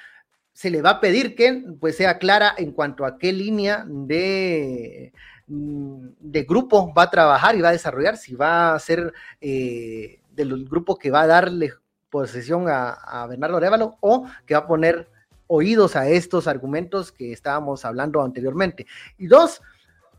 [0.53, 5.13] se le va a pedir que pues sea clara en cuanto a qué línea de
[5.51, 10.21] Mm, de grupo va a trabajar y va a desarrollar, si va a ser eh,
[10.31, 11.73] del grupo que va a darle
[12.09, 15.09] posesión a, Bernardo Arevalo o que va a poner
[15.53, 18.87] oídos a estos argumentos que estábamos hablando anteriormente.
[19.17, 19.61] Y dos,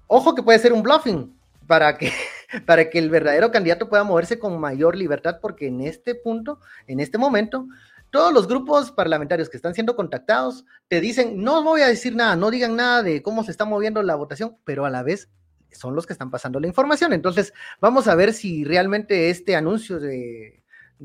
[0.06, 1.34] ojo que puede ser un bluffing
[1.66, 2.12] para que,
[2.66, 7.00] para que el verdadero candidato pueda moverse con mayor libertad, porque en este punto, en
[7.00, 7.66] este momento,
[8.10, 12.36] todos los grupos parlamentarios que están siendo contactados te dicen, no voy a decir nada,
[12.36, 15.30] no digan nada de cómo se está moviendo la votación, pero a la vez
[15.70, 17.14] son los que están pasando la información.
[17.14, 20.61] Entonces, vamos a ver si realmente este anuncio de,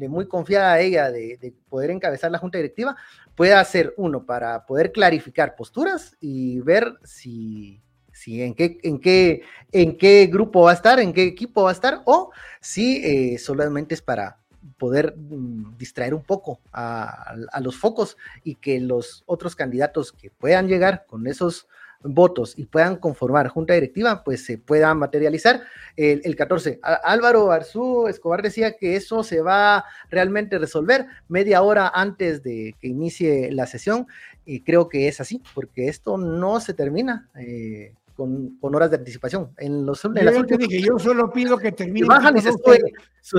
[0.08, 2.96] muy confiada ella de, poder encabezar la junta directiva
[3.36, 7.82] puede ser uno para poder clarificar posturas y ver si,
[8.12, 9.42] si en qué, en qué,
[9.72, 13.38] en qué grupo va a estar, en qué equipo va a estar, o si eh,
[13.38, 14.38] solamente es para
[14.78, 20.68] poder mm, distraer un poco a, los focos y que los otros candidatos que puedan
[20.68, 21.68] llegar con esos
[22.04, 25.62] votos y puedan conformar junta directiva, pues se pueda materializar
[25.96, 26.80] el, 14.
[26.82, 32.88] Álvaro Arzú Escobar decía que eso se va realmente resolver media hora antes de que
[32.88, 34.08] inicie la sesión
[34.46, 37.30] y creo que es así, porque esto no se termina.
[37.40, 39.52] Eh, con, horas de anticipación.
[39.58, 42.08] En los en yo, dije, yo solo pido que termine.
[42.08, 42.52] Bajan y se,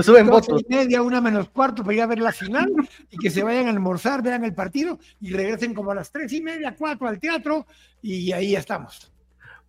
[0.01, 0.61] suben votos.
[0.67, 2.71] Y media, una menos cuarto para ir a ver la final
[3.11, 6.31] y que se vayan a almorzar, vean el partido y regresen como a las tres
[6.31, 7.67] y media, cuatro al teatro
[8.01, 9.11] y ahí estamos.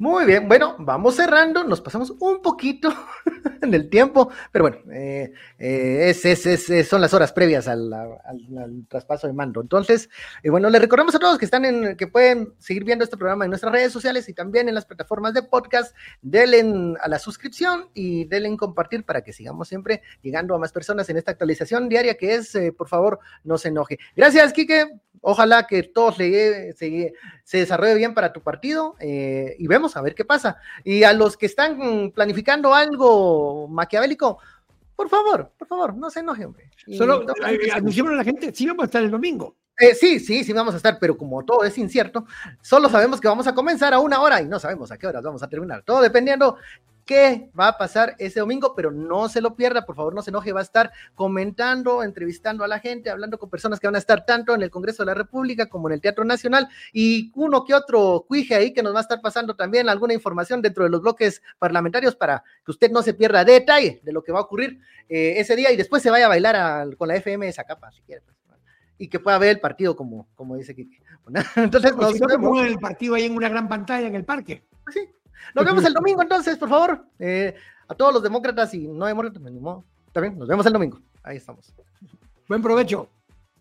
[0.00, 2.88] Muy bien, bueno, vamos cerrando, nos pasamos un poquito
[3.60, 7.90] en el tiempo, pero bueno, eh, eh, es, es, son las horas previas al,
[8.88, 9.60] traspaso de mando.
[9.60, 10.08] Entonces,
[10.42, 13.44] eh, bueno, les recordamos a todos que están en, que pueden seguir viendo este programa
[13.44, 15.94] en nuestras redes sociales y también en las plataformas de podcast.
[16.22, 20.72] Denle a la suscripción y denle en compartir para que sigamos siempre llegando a más
[20.72, 23.98] personas en esta actualización diaria que es, por favor, no se enoje.
[24.16, 24.86] Gracias, Quique.
[25.22, 30.24] Ojalá que todo se, se, desarrolle bien para tu partido y vemos a ver qué
[30.24, 30.56] pasa.
[30.82, 34.38] Y a los que están planificando algo maquiavélico,
[35.00, 36.70] por favor, por favor, no se enojen, hombre.
[36.98, 39.56] Solo eh, a la gente, sí vamos a estar el domingo.
[39.78, 42.26] Eh, sí, sí, sí vamos a estar, pero como todo es incierto,
[42.60, 45.22] solo sabemos que vamos a comenzar a una hora y no sabemos a qué horas
[45.22, 45.82] vamos a terminar.
[45.84, 46.58] Todo dependiendo
[47.10, 50.30] qué va a pasar ese domingo, pero no se lo pierda, por favor, no se
[50.30, 53.98] enoje, va a estar comentando, entrevistando a la gente, hablando con personas que van a
[53.98, 57.64] estar tanto en el Congreso de la República como en el Teatro Nacional y uno
[57.64, 60.90] que otro cuije ahí que nos va a estar pasando también alguna información dentro de
[60.90, 64.42] los bloques parlamentarios para que usted no se pierda detalle de lo que va a
[64.42, 67.90] ocurrir eh, ese día y después se vaya a bailar con la FM esa capa,
[67.90, 68.22] si quiere.
[68.22, 68.60] Pues,
[68.98, 70.96] y que pueda ver el partido como, como dice Kiki.
[71.56, 74.62] Entonces, nos si no, el partido ahí en una gran pantalla en el parque.
[74.84, 75.08] Pues sí,
[75.54, 77.04] nos vemos el domingo entonces, por favor.
[77.18, 77.54] Eh,
[77.88, 79.84] a todos los demócratas y no demócratas, pues, me animó.
[80.12, 81.00] También nos vemos el domingo.
[81.22, 81.72] Ahí estamos.
[82.48, 83.08] Buen provecho.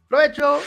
[0.07, 0.59] Provecho.